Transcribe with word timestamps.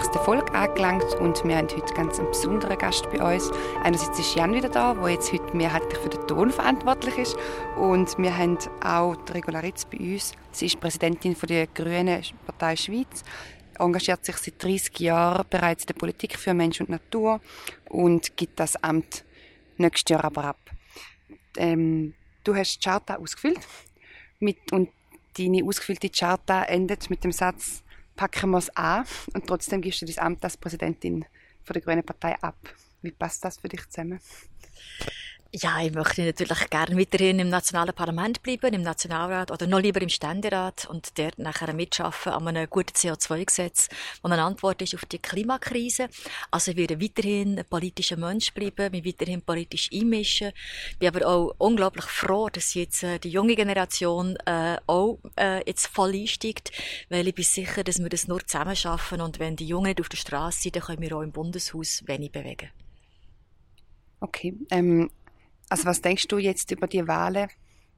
sechsten 0.00 0.24
Folge 0.24 0.54
angelangt 0.54 1.14
und 1.20 1.44
wir 1.44 1.58
haben 1.58 1.68
heute 1.68 1.92
ganz 1.92 2.18
einen 2.18 2.28
besonderen 2.28 2.78
Gast 2.78 3.10
bei 3.10 3.34
uns. 3.34 3.50
Einerseits 3.82 4.18
ist 4.18 4.34
Jan 4.34 4.54
wieder 4.54 4.70
da, 4.70 4.94
der 4.94 5.10
jetzt 5.10 5.30
heute 5.30 5.54
mehrheitlich 5.54 5.98
für 5.98 6.08
den 6.08 6.26
Ton 6.26 6.50
verantwortlich 6.50 7.18
ist 7.18 7.36
und 7.76 8.16
wir 8.16 8.34
haben 8.34 8.56
auch 8.82 9.14
die 9.16 9.32
Regularitz 9.32 9.84
bei 9.84 9.98
uns. 9.98 10.32
Sie 10.52 10.66
ist 10.66 10.80
Präsidentin 10.80 11.36
der 11.46 11.66
Grünen 11.66 12.22
Partei 12.46 12.76
Schweiz, 12.76 13.24
engagiert 13.78 14.24
sich 14.24 14.36
seit 14.38 14.62
30 14.62 15.00
Jahren 15.00 15.44
bereits 15.50 15.82
in 15.82 15.88
der 15.88 15.94
Politik 15.94 16.38
für 16.38 16.54
Mensch 16.54 16.80
und 16.80 16.88
Natur 16.88 17.42
und 17.90 18.38
gibt 18.38 18.58
das 18.58 18.82
Amt 18.82 19.24
nächstes 19.76 20.14
Jahr 20.14 20.24
aber 20.24 20.44
ab. 20.44 20.60
Ähm, 21.58 22.14
du 22.44 22.54
hast 22.54 22.76
die 22.76 22.88
Charta 22.88 23.16
ausgefüllt 23.16 23.60
mit, 24.38 24.72
und 24.72 24.88
deine 25.36 25.62
ausgefüllte 25.62 26.08
Charta 26.08 26.62
endet 26.64 27.10
mit 27.10 27.22
dem 27.22 27.32
Satz 27.32 27.82
packen 28.16 28.50
wir 28.50 28.58
es 28.58 28.70
an 28.76 29.04
und 29.34 29.46
trotzdem 29.46 29.80
gibst 29.80 30.02
du 30.02 30.06
dein 30.06 30.18
Amt 30.18 30.44
als 30.44 30.56
Präsidentin 30.56 31.24
von 31.62 31.74
der 31.74 31.82
Grünen 31.82 32.04
Partei 32.04 32.40
ab. 32.42 32.56
Wie 33.02 33.12
passt 33.12 33.44
das 33.44 33.58
für 33.58 33.68
dich 33.68 33.88
zusammen? 33.88 34.20
Ja, 35.52 35.82
ich 35.82 35.92
möchte 35.92 36.22
natürlich 36.22 36.70
gerne 36.70 36.96
weiterhin 36.96 37.40
im 37.40 37.48
nationalen 37.48 37.92
Parlament 37.92 38.40
bleiben, 38.40 38.72
im 38.72 38.82
Nationalrat 38.82 39.50
oder 39.50 39.66
noch 39.66 39.80
lieber 39.80 40.00
im 40.00 40.08
Ständerat 40.08 40.86
und 40.88 41.18
dort 41.18 41.40
nachher 41.40 41.72
mitschaffen 41.74 42.30
an 42.30 42.46
einem 42.46 42.70
guten 42.70 42.92
CO2-Gesetz, 42.92 43.88
das 43.88 44.30
eine 44.30 44.44
Antwort 44.44 44.80
ist 44.80 44.94
auf 44.94 45.04
die 45.06 45.18
Klimakrise. 45.18 46.08
Also 46.52 46.70
ich 46.70 46.76
werde 46.76 47.02
weiterhin 47.02 47.58
ein 47.58 47.64
politischer 47.64 48.16
Mensch 48.16 48.54
bleiben, 48.54 48.92
mich 48.92 49.04
weiterhin 49.04 49.42
politisch 49.42 49.90
einmischen. 49.92 50.52
Bin 51.00 51.08
aber 51.08 51.26
auch 51.26 51.54
unglaublich 51.58 52.04
froh, 52.04 52.48
dass 52.48 52.74
jetzt 52.74 53.02
äh, 53.02 53.18
die 53.18 53.30
junge 53.30 53.56
Generation 53.56 54.36
äh, 54.46 54.76
auch 54.86 55.18
äh, 55.36 55.66
jetzt 55.66 55.88
voll 55.88 56.14
einsteigt, 56.14 56.70
weil 57.08 57.26
ich 57.26 57.34
bin 57.34 57.44
sicher, 57.44 57.82
dass 57.82 57.98
wir 57.98 58.08
das 58.08 58.28
nur 58.28 58.46
zusammen 58.46 58.76
schaffen 58.76 59.20
und 59.20 59.40
wenn 59.40 59.56
die 59.56 59.66
Jungen 59.66 59.88
nicht 59.88 60.00
auf 60.00 60.08
der 60.08 60.16
Straße 60.16 60.60
sind, 60.60 60.76
dann 60.76 60.84
können 60.84 61.02
wir 61.02 61.16
auch 61.16 61.22
im 61.22 61.32
Bundeshaus 61.32 62.06
wenig 62.06 62.30
bewegen. 62.30 62.70
Okay, 64.20 64.54
ähm, 64.70 65.10
also 65.70 65.84
was 65.86 66.02
denkst 66.02 66.26
du 66.28 66.38
jetzt 66.38 66.70
über 66.72 66.86
die 66.86 67.06
Wahlen? 67.06 67.48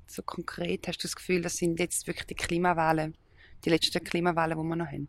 So 0.07 0.23
konkret 0.23 0.87
hast 0.87 0.99
du 0.99 1.09
das 1.09 1.17
Gefühl, 1.17 1.41
das 1.41 1.57
sind 1.57 1.81
jetzt 1.81 2.07
wirklich 2.07 2.27
die 2.27 2.35
Klimawahlen, 2.35 3.17
die 3.65 3.71
letzten 3.71 4.05
Klimawahlen, 4.05 4.59
die 4.59 4.65
wir 4.65 4.77
noch 4.77 4.87
haben? 4.87 5.09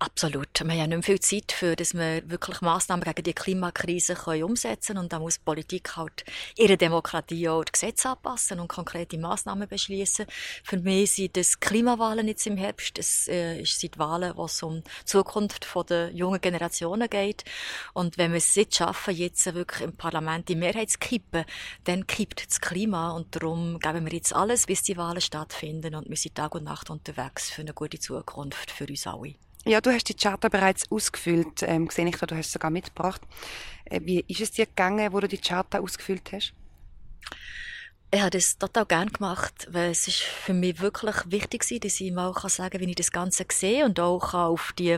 Absolut. 0.00 0.48
Wir 0.62 0.80
haben 0.80 0.90
nicht 0.90 0.90
mehr 0.90 1.02
viel 1.02 1.18
Zeit 1.18 1.50
für, 1.50 1.74
dass 1.74 1.92
wir 1.92 2.22
wirklich 2.30 2.60
Massnahmen 2.60 3.02
gegen 3.02 3.24
die 3.24 3.32
Klimakrise 3.32 4.14
können 4.14 4.44
umsetzen 4.44 4.94
können. 4.94 5.04
Und 5.04 5.12
da 5.12 5.18
muss 5.18 5.38
die 5.38 5.44
Politik 5.44 5.96
halt 5.96 6.24
ihre 6.56 6.76
Demokratie 6.76 7.48
auch 7.48 7.64
die 7.64 7.72
Gesetze 7.72 8.10
anpassen 8.10 8.60
und 8.60 8.68
konkrete 8.68 9.18
Massnahmen 9.18 9.66
beschließen. 9.66 10.26
Für 10.62 10.76
mich 10.78 11.14
sind 11.14 11.36
das 11.36 11.58
Klimawahlen 11.58 12.28
jetzt 12.28 12.46
im 12.46 12.56
Herbst. 12.56 12.96
Es 12.96 13.26
äh, 13.26 13.64
sind 13.64 13.98
Wahlen, 13.98 14.36
wo 14.36 14.44
es 14.44 14.62
um 14.62 14.84
die 14.84 15.04
Zukunft 15.04 15.66
der 15.90 16.12
jungen 16.12 16.40
Generationen 16.40 17.10
geht. 17.10 17.42
Und 17.92 18.18
wenn 18.18 18.30
wir 18.30 18.38
es 18.38 18.54
jetzt 18.54 18.76
schaffen, 18.76 19.16
jetzt 19.16 19.52
wirklich 19.52 19.82
im 19.82 19.96
Parlament 19.96 20.48
die 20.48 20.54
Mehrheit 20.54 20.90
zu 20.90 20.98
kippen, 21.00 21.44
dann 21.84 22.06
kippt 22.06 22.46
das 22.46 22.60
Klima. 22.60 23.10
Und 23.16 23.34
darum 23.34 23.80
geben 23.80 24.06
wir 24.06 24.12
jetzt 24.12 24.32
alles, 24.32 24.66
bis 24.66 24.84
die 24.84 24.96
Wahlen 24.96 25.20
stattfinden. 25.20 25.96
Und 25.96 26.08
wir 26.08 26.16
sind 26.16 26.36
Tag 26.36 26.54
und 26.54 26.62
Nacht 26.62 26.88
unterwegs 26.88 27.50
für 27.50 27.62
eine 27.62 27.74
gute 27.74 27.98
Zukunft 27.98 28.70
für 28.70 28.86
uns 28.86 29.04
alle. 29.04 29.34
Ja, 29.68 29.82
du 29.82 29.92
hast 29.92 30.08
die 30.08 30.14
Charta 30.14 30.48
bereits 30.48 30.90
ausgefüllt. 30.90 31.62
Ähm, 31.62 31.90
sehe 31.90 32.08
ich 32.08 32.16
da, 32.16 32.24
du 32.24 32.34
hast 32.34 32.46
es 32.46 32.52
sogar 32.54 32.70
mitgebracht. 32.70 33.20
Äh, 33.84 34.00
wie 34.02 34.24
ist 34.26 34.40
es 34.40 34.50
dir 34.50 34.64
gegangen, 34.64 35.12
wo 35.12 35.20
du 35.20 35.28
die 35.28 35.36
Charta 35.36 35.80
ausgefüllt 35.80 36.32
hast? 36.32 36.54
Ich 38.10 38.18
habe 38.18 38.30
das 38.30 38.56
total 38.56 38.86
gern 38.86 39.10
gemacht, 39.10 39.68
weil 39.70 39.90
es 39.90 40.08
ist 40.08 40.20
für 40.20 40.54
mich 40.54 40.80
wirklich 40.80 41.16
wichtig 41.26 41.70
war, 41.70 41.78
dass 41.80 42.00
ich 42.00 42.12
mal 42.12 42.32
sagen 42.46 42.70
kann, 42.70 42.80
wie 42.80 42.88
ich 42.88 42.96
das 42.96 43.12
Ganze 43.12 43.44
sehe 43.52 43.84
und 43.84 44.00
auch 44.00 44.32
auf 44.32 44.72
die 44.78 44.96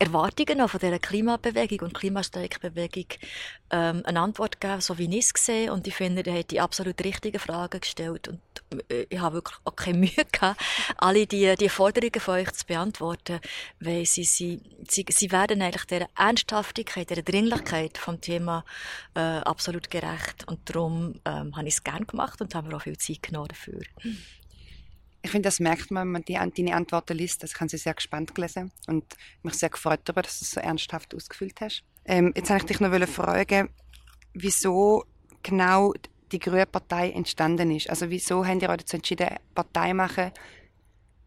Erwartungen 0.00 0.66
von 0.68 0.80
dieser 0.80 0.98
Klimabewegung 0.98 1.86
und 1.86 1.94
Klimastreikbewegung 1.94 3.06
ähm, 3.70 4.02
eine 4.04 4.20
Antwort 4.20 4.60
geben, 4.60 4.80
so 4.80 4.98
wie 4.98 5.18
ich 5.18 5.30
es 5.34 5.44
sehe. 5.44 5.72
Und 5.72 5.86
ich 5.86 5.94
finde, 5.94 6.24
er 6.24 6.38
hat 6.38 6.50
die 6.50 6.60
absolut 6.60 7.02
richtigen 7.04 7.38
Fragen 7.38 7.80
gestellt 7.80 8.28
und 8.28 8.40
äh, 8.90 9.06
ich 9.08 9.18
habe 9.18 9.36
wirklich 9.36 9.58
auch 9.64 9.76
keine 9.76 9.98
Mühe 9.98 10.24
gehabt, 10.32 10.60
alle 10.96 11.26
die, 11.26 11.54
die 11.56 11.68
Forderungen 11.68 12.20
von 12.20 12.34
euch 12.34 12.52
zu 12.52 12.66
beantworten, 12.66 13.40
weil 13.80 14.06
sie, 14.06 14.24
sie, 14.24 14.60
sie, 14.88 15.04
sie 15.08 15.32
werden 15.32 15.62
eigentlich 15.62 15.84
der 15.84 16.08
Ernsthaftigkeit, 16.16 17.10
der 17.10 17.22
Dringlichkeit 17.22 17.98
vom 17.98 18.20
Thema 18.20 18.64
äh, 19.14 19.20
absolut 19.20 19.90
gerecht. 19.90 20.46
Und 20.46 20.60
darum 20.68 21.20
ähm, 21.24 21.56
habe 21.56 21.68
ich 21.68 21.74
es 21.74 21.84
gern 21.84 22.06
gemacht 22.06 22.40
und 22.40 22.54
haben 22.54 22.70
wir 22.70 22.76
auch 22.76 22.82
viel 22.82 22.98
Zeit 22.98 23.22
genommen 23.22 23.48
dafür. 23.48 23.80
Ich 25.20 25.30
finde, 25.30 25.48
das 25.48 25.60
merkt 25.60 25.90
man, 25.90 26.04
wenn 26.04 26.12
man 26.12 26.22
die, 26.22 26.34
deine 26.34 26.76
Antworten 26.76 27.16
liest. 27.16 27.42
Das 27.42 27.52
kann 27.52 27.68
sie 27.68 27.76
sehr 27.76 27.94
gespannt 27.94 28.34
gelesen 28.34 28.70
und 28.86 29.04
mich 29.42 29.54
sehr 29.54 29.68
gefreut 29.68 30.00
darüber, 30.04 30.22
dass 30.22 30.38
du 30.38 30.44
es 30.44 30.52
so 30.52 30.60
ernsthaft 30.60 31.14
ausgefüllt 31.14 31.60
hast. 31.60 31.82
Ähm, 32.08 32.32
jetzt 32.34 32.48
wollte 32.48 32.64
ich 32.64 32.78
dich 32.78 32.80
noch 32.80 33.06
fragen, 33.06 33.68
wieso 34.32 35.04
genau 35.42 35.92
die 36.32 36.38
Grüne 36.38 36.64
Partei 36.64 37.10
entstanden 37.10 37.70
ist. 37.70 37.90
Also 37.90 38.08
wieso 38.08 38.46
haben 38.46 38.60
die 38.60 38.66
euch 38.66 38.78
dazu 38.78 38.96
entschieden, 38.96 39.28
Partei 39.54 39.92
machen 39.92 40.32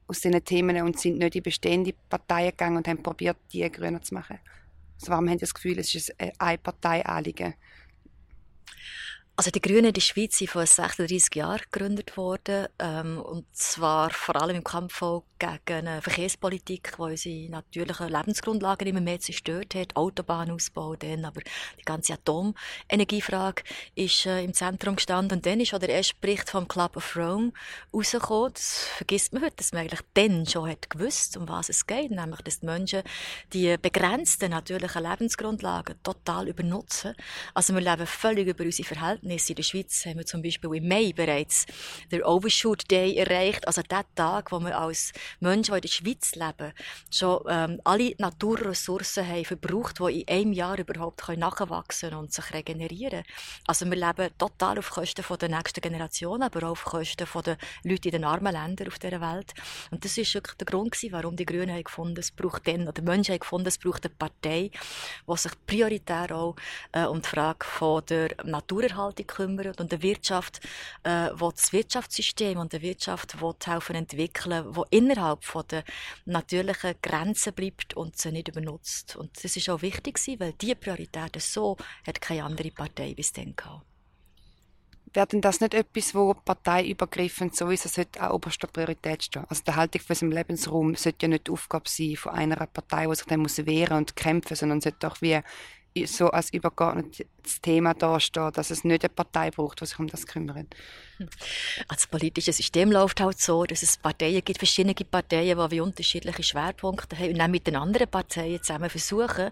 aus 0.08 0.22
diesen 0.22 0.44
Themen 0.44 0.82
und 0.82 1.00
sind 1.00 1.20
nicht 1.20 1.36
in 1.36 1.44
bestehende 1.44 1.94
Parteien 2.10 2.50
gegangen 2.50 2.78
und 2.78 2.88
haben 2.88 3.04
probiert, 3.04 3.38
die 3.54 3.70
grüner 3.72 4.02
zu 4.02 4.16
machen? 4.16 4.40
Also 4.96 5.12
warum 5.12 5.30
haben 5.30 5.38
die 5.38 5.42
das 5.42 5.54
Gefühl, 5.54 5.78
es 5.78 5.94
ist 5.94 6.16
ein 6.40 6.60
Parteianliegen? 6.60 7.54
Also 9.42 9.50
die 9.50 9.60
Grünen 9.60 9.86
in 9.86 9.94
der 9.94 10.02
Schweiz 10.02 10.38
sind 10.38 10.52
vor 10.52 10.68
36 10.68 11.34
Jahren 11.34 11.64
gegründet 11.72 12.16
worden 12.16 12.68
ähm, 12.78 13.20
und 13.20 13.44
zwar 13.56 14.12
vor 14.12 14.36
allem 14.36 14.58
im 14.58 14.64
Kampf 14.64 15.02
gegen 15.40 15.88
eine 15.88 16.04
Verkehrspolitik, 16.04 16.94
die 16.96 17.02
unsere 17.02 17.50
natürlichen 17.50 18.10
Lebensgrundlagen 18.10 18.88
immer 18.88 19.02
mehr 19.02 19.20
zerstört 19.20 19.74
hat, 19.74 19.96
Autobahnausbau 19.96 20.96
dann, 20.96 21.26
aber 21.26 21.42
die 21.80 21.84
ganze 21.84 22.14
Atomenergiefrage 22.14 23.64
ist 23.96 24.28
äh, 24.28 24.44
im 24.44 24.54
Zentrum 24.54 24.98
gestanden. 24.98 25.40
Und 25.40 25.46
dann 25.48 25.60
ist 25.60 25.74
auch 25.74 25.80
der 25.80 25.90
erste 25.90 26.14
Bericht 26.22 26.48
vom 26.48 26.68
Club 26.68 26.96
of 26.96 27.16
Rome 27.16 27.54
rausgekommen, 27.92 28.54
das 28.54 28.86
vergisst 28.98 29.34
man 29.34 29.42
heute, 29.42 29.56
dass 29.56 29.72
man 29.72 29.82
eigentlich 29.82 30.02
dann 30.14 30.46
schon 30.46 30.70
hat 30.70 30.88
gewusst, 30.92 31.36
um 31.38 31.50
was 31.50 31.70
es 31.70 31.88
geht, 31.88 32.12
nämlich 32.12 32.42
dass 32.42 32.60
die 32.60 32.68
Menschen 32.68 33.02
die 33.54 33.76
begrenzten 33.82 34.52
natürlichen 34.52 35.02
Lebensgrundlagen 35.02 35.96
total 36.04 36.50
übernutzen. 36.50 37.16
Also 37.56 37.74
wir 37.74 37.82
leben 37.82 38.06
völlig 38.06 38.48
über 38.48 38.64
unsere 38.64 38.88
Verhältnisse 38.88 39.31
Verhältnisse. 39.32 39.52
In 39.52 39.56
der 39.56 39.64
Schweiz 39.64 40.06
haben 40.06 40.18
wir 40.18 40.26
zum 40.26 40.42
Beispiel 40.42 40.76
im 40.76 40.88
Mai 40.88 41.14
bereits 41.16 41.66
den 42.12 42.24
Overshoot 42.24 42.90
Day 42.90 43.16
erreicht, 43.16 43.68
also 43.68 43.82
der 43.82 44.06
Tag, 44.16 44.52
wo 44.52 44.60
wir 44.60 44.78
als 44.78 45.12
Menschen, 45.40 45.74
die 45.74 45.78
in 45.78 45.82
der 45.82 45.88
Schweiz 45.88 46.36
leben, 46.36 46.74
schon 47.10 47.44
ähm, 47.50 47.82
alle 47.84 48.14
Naturressourcen 48.18 49.28
haben 49.28 49.46
verbraucht, 49.46 50.00
die 50.00 50.22
in 50.22 50.28
einem 50.28 50.54
Jahr 50.54 50.78
überhaupt 50.78 51.22
können 51.22 51.40
nachwachsen 51.40 52.14
und 52.14 52.34
sich 52.34 52.54
regenerieren. 52.54 53.24
Also 53.68 53.86
wir 53.86 53.96
leben 53.96 54.30
total 54.38 54.80
auf 54.80 54.90
Kosten 54.90 55.24
der 55.40 55.50
nächsten 55.50 55.82
Generation, 55.82 56.44
aber 56.44 56.68
auch 56.68 56.72
auf 56.72 56.86
Kosten 56.86 57.26
der 57.46 57.58
Leute 57.84 58.10
in 58.10 58.12
den 58.12 58.24
armen 58.24 58.54
Ländern 58.54 58.88
auf 58.88 59.00
dieser 59.00 59.22
Welt. 59.22 59.54
Und 59.92 60.04
das 60.04 60.18
ist 60.18 60.34
wirklich 60.34 60.58
der 60.58 60.66
Grund 60.66 60.92
gewesen, 60.92 61.14
warum 61.14 61.36
die 61.36 61.46
Grünen 61.46 61.72
haben 61.72 61.84
gefunden, 61.84 62.20
es 62.20 62.32
braucht 62.32 62.68
dann, 62.68 62.88
oder 62.88 63.02
Menschen 63.02 63.34
haben 63.34 63.40
gefunden, 63.40 63.68
es 63.68 63.78
braucht 63.78 64.06
eine 64.06 64.14
Partei, 64.14 64.72
die 65.28 65.38
sich 65.38 65.52
prioritär 65.66 66.36
auch 66.36 66.56
äh, 66.92 67.06
um 67.06 67.22
die 67.22 67.28
Frage 67.28 67.66
von 67.66 68.04
der 68.06 68.36
Naturerhaltung 68.44 69.11
Verwaltung 69.12 69.28
kümmern 69.28 69.74
und 69.78 69.94
eine 69.94 70.02
Wirtschaft, 70.02 70.62
äh, 71.04 71.30
wo 71.36 71.52
das 71.52 71.74
Wirtschaftssystem 71.74 72.58
und 72.58 72.74
eine 72.74 72.82
Wirtschaft 72.82 73.42
wo 73.42 73.56
helfen 73.64 73.96
entwickeln, 73.96 74.66
wo 74.70 74.86
innerhalb 74.90 75.44
von 75.44 75.64
der 75.70 75.84
natürlichen 76.26 76.96
Grenzen 77.02 77.54
bleibt 77.54 77.96
und 77.96 78.18
sie 78.18 78.32
nicht 78.32 78.48
übernutzt. 78.48 79.16
Und 79.16 79.44
das 79.44 79.56
ist 79.56 79.70
auch 79.70 79.82
wichtig 79.82 80.16
gewesen, 80.16 80.40
weil 80.40 80.54
diese 80.54 80.76
Prioritäten 80.76 81.42
so 81.42 81.78
hat 82.06 82.22
keine 82.22 82.44
andere 82.44 82.72
Partei 82.72 83.14
bis 83.14 83.34
dann 83.34 83.56
gehabt. 83.56 83.86
Wäre 85.14 85.28
denn 85.28 85.42
das 85.42 85.60
nicht 85.60 85.74
etwas, 85.74 86.16
wo 86.16 86.34
parteiübergreifend 86.34 87.54
sowieso 87.54 87.90
sollte 87.90 88.22
an 88.22 88.32
oberster 88.32 88.68
Priorität 88.68 89.24
stehen? 89.24 89.44
Also 89.50 89.62
die 89.68 89.74
Haltung 89.74 90.02
von 90.02 90.14
unserem 90.14 90.32
Lebensraum 90.32 90.96
sollte 90.96 91.26
ja 91.26 91.28
nicht 91.28 91.48
die 91.48 91.52
Aufgabe 91.52 91.90
sein 91.90 92.16
von 92.16 92.32
einer 92.32 92.56
Partei, 92.66 93.08
die 93.08 93.16
sich 93.16 93.26
dann 93.26 93.42
muss 93.42 93.66
wehren 93.66 93.98
und 93.98 94.16
kämpfen, 94.16 94.56
sondern 94.56 94.80
sollte 94.80 95.06
auch 95.06 95.22
wie 95.22 95.42
so 96.06 96.30
als 96.30 96.54
übergeordnetes 96.54 97.62
Thema 97.62 97.94
dasteht, 97.94 98.58
dass 98.58 98.72
es 98.72 98.84
nicht 98.84 99.04
eine 99.04 99.10
Partei 99.10 99.52
braucht, 99.52 99.82
die 99.82 99.86
sich 99.86 100.00
um 100.00 100.08
das 100.08 100.26
kümmert. 100.26 100.68
Das 101.88 102.08
politische 102.08 102.54
System 102.54 102.92
läuft 102.92 103.22
halt 103.22 103.40
so, 103.40 103.64
dass 103.66 103.84
es 103.84 103.98
Parteien 103.98 104.44
gibt, 104.44 104.58
verschiedene 104.58 104.96
Parteien, 104.96 105.70
die 105.70 105.80
unterschiedliche 105.80 106.44
Schwerpunkte 106.44 107.18
haben 107.18 107.32
und 107.32 107.38
dann 107.38 107.52
mit 107.52 107.68
den 107.68 107.76
anderen 107.76 108.08
Parteien 108.08 108.64
zusammen 108.64 108.90
versuchen, 108.90 109.52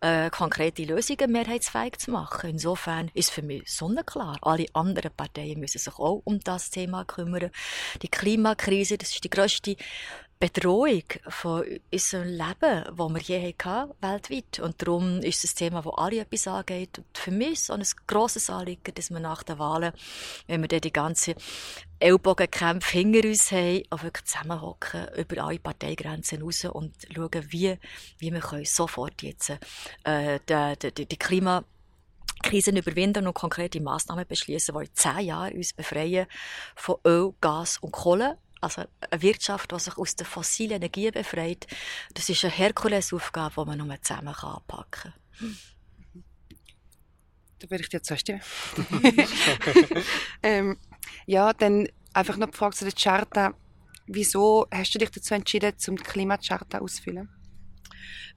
äh, 0.00 0.28
konkrete 0.30 0.84
Lösungen 0.84 1.32
mehrheitsfähig 1.32 1.98
zu 1.98 2.10
machen. 2.10 2.50
Insofern 2.50 3.10
ist 3.14 3.30
für 3.30 3.42
mich 3.42 3.62
sonnenklar, 3.70 4.38
alle 4.42 4.66
anderen 4.72 5.12
Parteien 5.16 5.60
müssen 5.60 5.78
sich 5.78 5.98
auch 5.98 6.20
um 6.24 6.40
das 6.40 6.70
Thema 6.70 7.04
kümmern. 7.04 7.50
Die 8.02 8.08
Klimakrise, 8.08 8.98
das 8.98 9.12
ist 9.12 9.24
die 9.24 9.30
grösste 9.30 9.76
Bedrohung 10.38 11.02
von 11.28 11.64
unserem 11.90 12.28
Leben, 12.28 12.84
das 12.84 12.98
wir 12.98 13.20
je 13.22 13.54
hatten, 13.54 13.90
weltweit. 14.02 14.58
Und 14.60 14.82
darum 14.82 15.20
ist 15.20 15.44
es 15.44 15.52
ein 15.52 15.56
Thema, 15.56 15.80
das 15.82 15.94
alle 15.96 16.20
etwas 16.20 16.46
angeht. 16.46 16.98
Und 16.98 17.06
für 17.16 17.30
mich 17.30 17.60
so 17.60 17.72
ein 17.72 17.82
grosses 18.06 18.50
Anliegen, 18.50 18.94
dass 18.94 19.10
wir 19.10 19.20
nach 19.20 19.42
den 19.42 19.58
Wahlen, 19.58 19.92
wenn 20.46 20.60
wir 20.60 20.68
dann 20.68 20.82
die 20.82 20.92
ganzen 20.92 21.34
Ellbogenkämpfe 22.00 22.98
hinter 22.98 23.26
uns 23.26 23.50
haben, 23.50 23.82
auch 23.88 24.02
wirklich 24.02 24.26
zusammenhocken, 24.26 25.08
über 25.16 25.44
alle 25.44 25.58
Parteigrenzen 25.58 26.42
raus 26.42 26.66
und 26.66 26.94
schauen, 27.14 27.46
wie, 27.48 27.78
wie 28.18 28.30
wir 28.30 28.40
können 28.40 28.66
sofort 28.66 29.22
jetzt 29.22 29.52
äh, 30.04 30.38
die, 30.46 30.90
die, 30.92 31.06
die 31.06 31.16
Klima 31.16 31.64
Krisen 32.42 32.76
überwinden 32.76 33.26
und 33.26 33.34
konkrete 33.34 33.80
Massnahmen 33.80 34.26
beschließen, 34.26 34.74
die 34.74 34.84
in 34.84 34.94
zehn 34.94 35.20
Jahren 35.20 35.54
uns 35.54 35.72
befreien 35.72 36.26
von 36.74 36.96
Öl, 37.06 37.32
Gas 37.40 37.78
und 37.78 37.92
Kohle. 37.92 38.36
Also 38.66 38.82
eine 39.10 39.22
Wirtschaft, 39.22 39.70
die 39.70 39.78
sich 39.78 39.96
aus 39.96 40.16
der 40.16 40.26
fossilen 40.26 40.76
Energie 40.76 41.10
befreit, 41.12 41.68
das 42.14 42.28
ist 42.28 42.44
eine 42.44 42.52
Herkulesaufgabe, 42.52 43.62
die 43.62 43.68
man 43.68 43.78
nur 43.78 44.02
zusammen 44.02 44.34
anpacken 44.34 44.86
kann. 44.90 45.14
Da 47.60 47.70
würde 47.70 47.84
ich 47.84 47.88
dir 47.88 48.02
zustimmen. 48.02 48.42
ähm, 50.42 50.78
ja, 51.26 51.52
dann 51.52 51.88
einfach 52.12 52.36
noch 52.36 52.50
die 52.50 52.56
Frage 52.56 52.74
zu 52.74 52.84
der 52.84 52.94
Charta. 52.94 53.54
Wieso 54.08 54.66
hast 54.72 54.94
du 54.94 54.98
dich 54.98 55.10
dazu 55.10 55.34
entschieden, 55.34 55.78
zum 55.78 55.96
Klimacharta 55.96 56.78
auszufüllen? 56.78 57.35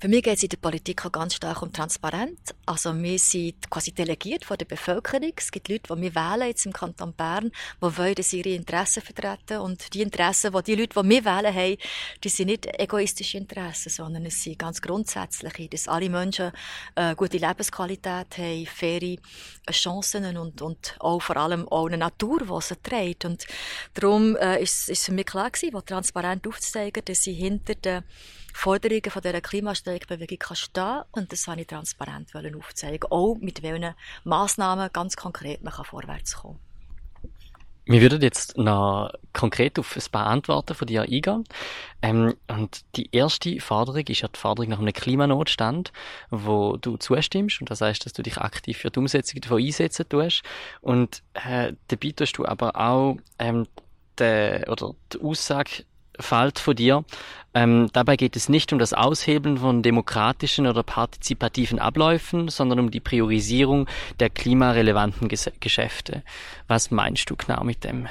Für 0.02 0.08
mich 0.08 0.24
geht 0.24 0.38
es 0.38 0.44
in 0.44 0.50
der 0.50 0.56
Politik 0.56 1.06
auch 1.06 1.12
ganz 1.12 1.34
stark 1.34 1.62
um 1.62 1.74
Transparenz. 1.74 2.56
Also 2.66 2.96
wir 2.96 3.20
sind 3.20 3.70
quasi 3.70 3.92
delegiert 3.92 4.46
von 4.46 4.58
der 4.58 4.64
Bevölkerung. 4.64 5.34
Es 5.36 5.52
gibt 5.52 5.68
Leute, 5.68 5.94
die 5.94 6.02
wir 6.02 6.16
wählen 6.16 6.48
jetzt 6.48 6.66
im 6.66 6.72
Kanton 6.72 7.12
Bern, 7.12 7.52
die 7.82 7.98
wollen, 7.98 8.16
dass 8.16 8.32
ihre 8.32 8.48
Interessen 8.48 9.04
vertreten. 9.04 9.58
Und 9.58 9.94
die 9.94 10.02
Interessen, 10.02 10.54
die 10.54 10.64
die 10.64 10.76
Leute, 10.76 11.04
die 11.04 11.10
wir 11.10 11.26
wählen, 11.26 11.54
haben, 11.54 11.78
die 12.24 12.30
sind 12.30 12.48
nicht 12.48 12.66
egoistische 12.80 13.40
Interessen, 13.40 13.90
sondern 13.90 14.26
es 14.26 14.42
sind 14.42 14.58
ganz 14.58 14.82
grundsätzliche, 14.82 15.68
dass 15.68 15.90
alle 15.90 16.10
Menschen 16.10 16.54
äh, 16.96 17.14
gute 17.16 17.38
Lebensqualität 17.38 18.38
haben, 18.38 18.66
faire 18.68 19.18
Chancen 19.70 20.38
und, 20.38 20.62
und 20.62 20.96
auch 21.00 21.22
vor 21.22 21.36
allem 21.36 21.68
auch 21.68 21.88
eine 21.88 21.98
Natur, 21.98 22.40
die 22.40 22.66
sie 22.66 22.82
trägt. 22.82 23.26
Und 23.26 23.48
darum 23.96 24.38
äh, 24.38 24.64
ist 24.64 24.88
es 24.90 25.04
für 25.04 25.12
mich 25.12 25.26
klar 25.26 25.52
gewesen, 25.52 25.86
transparent 25.86 26.48
aufzuzeigen, 26.48 27.04
dass 27.04 27.24
sie 27.24 27.34
hinter 27.34 27.76
den 27.76 28.06
Forderungen 28.54 29.12
von 29.12 29.22
dieser 29.22 29.42
Klimastreikbewegung 29.42 30.40
kann 30.40 30.58
stehen 30.58 31.02
und 31.12 31.32
das 31.32 31.48
wollte 31.48 31.62
ich 31.62 31.68
transparent 31.68 32.34
aufzeigen. 32.36 33.12
Auch 33.12 33.36
mit 33.40 33.64
welchen 33.64 33.94
Massnahmen 34.24 34.90
ganz 34.92 35.16
konkret 35.16 35.64
man 35.64 35.74
kann 35.74 35.86
vorwärts 35.86 36.36
kommen 36.36 36.60
wir 37.90 38.02
würden 38.04 38.22
jetzt 38.22 38.56
noch 38.56 39.12
konkret 39.34 39.80
auf 39.80 39.96
ein 39.96 40.12
paar 40.12 40.28
Antworten 40.28 40.76
von 40.76 40.88
dir 40.88 41.02
eingehen. 41.02 41.44
Ähm, 42.04 42.36
und 42.48 42.82
die 42.96 43.10
erste 43.12 43.60
Forderung 43.60 44.06
ist 44.06 44.22
ja 44.22 44.28
die 44.28 44.38
Forderung 44.38 44.70
nach 44.70 44.80
einem 44.80 44.94
Klimanotstand, 44.94 45.92
wo 46.30 46.78
du 46.78 46.98
zustimmst. 46.98 47.62
Und 47.62 47.72
das 47.72 47.82
heißt, 47.82 48.06
dass 48.06 48.14
du 48.14 48.22
dich 48.22 48.38
aktiv 48.38 48.78
für 48.78 48.92
die 48.92 49.00
Umsetzung 49.00 49.42
davon 49.42 49.64
einsetzen 49.64 50.08
tust. 50.08 50.44
Und 50.82 51.24
äh, 51.34 51.74
dabei 51.88 52.12
tust 52.12 52.38
du 52.38 52.46
aber 52.46 52.76
auch 52.76 53.18
ähm, 53.40 53.66
die, 54.20 54.62
oder 54.68 54.94
die 55.12 55.22
Aussage 55.22 55.84
Falt 56.20 56.60
von 56.60 56.76
dir. 56.76 57.04
Ähm, 57.54 57.90
dabei 57.94 58.16
geht 58.16 58.36
es 58.36 58.48
nicht 58.48 58.72
um 58.72 58.80
das 58.80 58.94
Aushebeln 58.94 59.58
von 59.58 59.82
demokratischen 59.82 60.68
oder 60.68 60.84
partizipativen 60.84 61.80
Abläufen, 61.80 62.48
sondern 62.48 62.80
um 62.80 62.92
die 62.92 63.00
Priorisierung 63.00 63.88
der 64.20 64.30
klimarelevanten 64.30 65.28
Ges 65.28 65.50
Geschäfte. 65.60 66.24
Was 66.68 66.92
meinst 66.92 67.30
du 67.30 67.36
genau 67.36 67.64
mit 67.64 67.84
dem? 67.84 68.08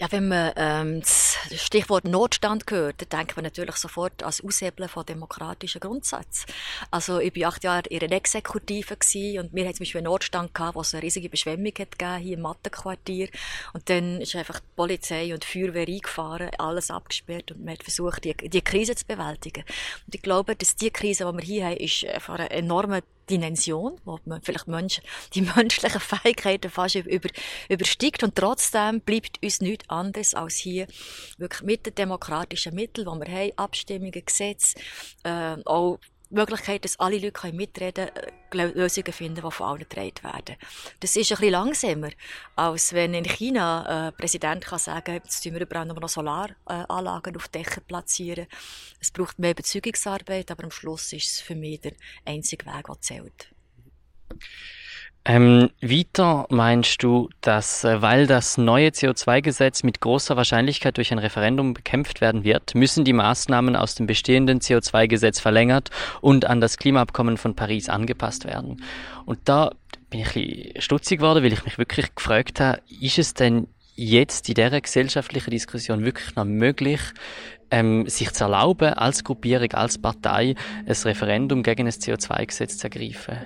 Ja, 0.00 0.10
wenn 0.12 0.28
man 0.28 0.52
ähm, 0.56 1.00
das 1.00 1.36
Stichwort 1.56 2.06
Notstand 2.06 2.64
hört, 2.70 3.02
dann 3.02 3.20
denkt 3.20 3.36
man 3.36 3.44
natürlich 3.44 3.76
sofort 3.76 4.22
als 4.22 4.42
Aushebeln 4.42 4.88
von 4.88 5.04
demokratischen 5.04 5.78
Grundsätzen. 5.78 6.46
Also 6.90 7.18
ich 7.18 7.36
war 7.36 7.48
acht 7.48 7.62
Jahre 7.64 7.86
in 7.90 8.00
einer 8.00 8.16
Exekutive 8.16 8.94
und 8.94 9.52
wir 9.52 9.64
hatten 9.64 9.74
zum 9.74 9.84
Beispiel 9.84 9.98
einen 9.98 10.06
Notstand 10.06 10.54
gehabt, 10.54 10.74
wo 10.74 10.80
es 10.80 10.94
eine 10.94 11.02
riesige 11.02 11.28
Beschwemmung 11.28 11.74
hat 11.78 11.98
gegeben, 11.98 12.16
hier 12.16 12.36
im 12.38 12.40
Mattenquartier. 12.40 13.28
Und 13.74 13.90
dann 13.90 14.22
ist 14.22 14.34
einfach 14.34 14.60
die 14.60 14.74
Polizei 14.74 15.34
und 15.34 15.42
die 15.42 15.46
Feuerwehr 15.46 15.86
eingefahren, 15.86 16.48
alles 16.56 16.90
abgesperrt 16.90 17.52
und 17.52 17.62
man 17.62 17.74
hat 17.74 17.82
versucht, 17.82 18.24
die, 18.24 18.32
die 18.34 18.62
Krise 18.62 18.94
zu 18.94 19.04
bewältigen. 19.04 19.64
Und 20.06 20.14
ich 20.14 20.22
glaube, 20.22 20.56
dass 20.56 20.76
die 20.76 20.90
Krise, 20.90 21.26
die 21.30 21.36
wir 21.36 21.44
hier 21.44 21.66
haben, 21.66 21.76
ist 21.76 22.06
von 22.20 22.36
einer 22.36 22.50
enormen 22.50 23.02
Dimension, 23.30 23.98
wo 24.04 24.18
man 24.24 24.42
vielleicht 24.42 24.68
Menschen, 24.68 25.04
die 25.34 25.42
menschlichen 25.42 26.00
Fähigkeiten 26.00 26.70
fast 26.70 26.96
über, 26.96 27.28
übersteigt. 27.68 28.22
Und 28.22 28.34
trotzdem 28.34 29.00
bleibt 29.00 29.42
uns 29.42 29.60
nichts 29.60 29.88
anderes 29.88 30.34
als 30.34 30.56
hier 30.56 30.86
wirklich 31.38 31.62
mit 31.62 31.86
den 31.86 31.94
demokratischen 31.94 32.74
Mitteln, 32.74 33.06
die 33.06 33.26
wir 33.26 33.38
haben, 33.38 33.52
Abstimmungen, 33.56 34.24
Gesetze, 34.24 34.78
äh, 35.24 35.56
auch 35.64 35.98
Möglichkeit, 36.30 36.84
dass 36.84 36.98
alle 36.98 37.18
Leute 37.18 37.52
mitreden 37.52 38.10
können, 38.50 38.74
Lösungen 38.74 39.12
finden, 39.12 39.42
die 39.44 39.50
von 39.50 39.66
allen 39.66 39.80
getragen 39.80 40.22
werden. 40.22 40.56
Das 41.00 41.16
ist 41.16 41.30
ein 41.30 41.36
bisschen 41.36 41.50
langsamer, 41.50 42.10
als 42.56 42.92
wenn 42.92 43.14
in 43.14 43.24
China 43.24 43.84
ein 43.84 44.08
äh, 44.08 44.12
Präsident 44.12 44.64
kann 44.64 44.78
sagen, 44.78 45.14
jetzt 45.14 45.42
tun 45.42 45.54
wir 45.54 45.60
überall 45.60 45.86
noch 45.86 46.08
Solaranlagen 46.08 47.36
auf 47.36 47.48
Dächer 47.48 47.80
platzieren. 47.80 48.46
Es 49.00 49.10
braucht 49.10 49.38
mehr 49.38 49.54
Bezeugungsarbeit, 49.54 50.50
aber 50.50 50.64
am 50.64 50.70
Schluss 50.70 51.12
ist 51.12 51.30
es 51.30 51.40
für 51.40 51.54
mich 51.54 51.80
der 51.80 51.92
einzige 52.24 52.66
Weg, 52.66 52.86
der 52.86 53.00
zählt. 53.00 53.48
Ähm, 55.32 55.70
weiter 55.80 56.48
meinst 56.50 57.04
du, 57.04 57.28
dass 57.40 57.84
äh, 57.84 58.02
weil 58.02 58.26
das 58.26 58.58
neue 58.58 58.88
CO2-Gesetz 58.88 59.84
mit 59.84 60.00
großer 60.00 60.36
Wahrscheinlichkeit 60.36 60.96
durch 60.96 61.12
ein 61.12 61.20
Referendum 61.20 61.72
bekämpft 61.72 62.20
werden 62.20 62.42
wird, 62.42 62.74
müssen 62.74 63.04
die 63.04 63.12
Maßnahmen 63.12 63.76
aus 63.76 63.94
dem 63.94 64.08
bestehenden 64.08 64.58
CO2-Gesetz 64.58 65.38
verlängert 65.38 65.90
und 66.20 66.46
an 66.46 66.60
das 66.60 66.78
Klimaabkommen 66.78 67.36
von 67.36 67.54
Paris 67.54 67.88
angepasst 67.88 68.44
werden. 68.44 68.82
Und 69.24 69.38
da 69.44 69.70
bin 70.10 70.18
ich 70.18 70.34
ein 70.34 70.42
bisschen 70.42 70.82
stutzig 70.82 71.20
geworden, 71.20 71.44
weil 71.44 71.52
ich 71.52 71.64
mich 71.64 71.78
wirklich 71.78 72.12
gefragt 72.12 72.58
habe, 72.58 72.80
ist 73.00 73.20
es 73.20 73.32
denn 73.32 73.68
jetzt 73.94 74.48
in 74.48 74.56
dieser 74.56 74.80
gesellschaftlichen 74.80 75.52
Diskussion 75.52 76.04
wirklich 76.04 76.34
noch 76.34 76.44
möglich, 76.44 77.02
ähm, 77.70 78.08
sich 78.08 78.32
zu 78.32 78.42
erlauben, 78.42 78.94
als 78.94 79.22
Gruppierung, 79.22 79.70
als 79.74 79.96
Partei, 79.96 80.56
ein 80.86 80.92
Referendum 80.92 81.62
gegen 81.62 81.86
ein 81.86 81.92
CO2-Gesetz 81.92 82.78
zu 82.78 82.88
ergreifen? 82.88 83.38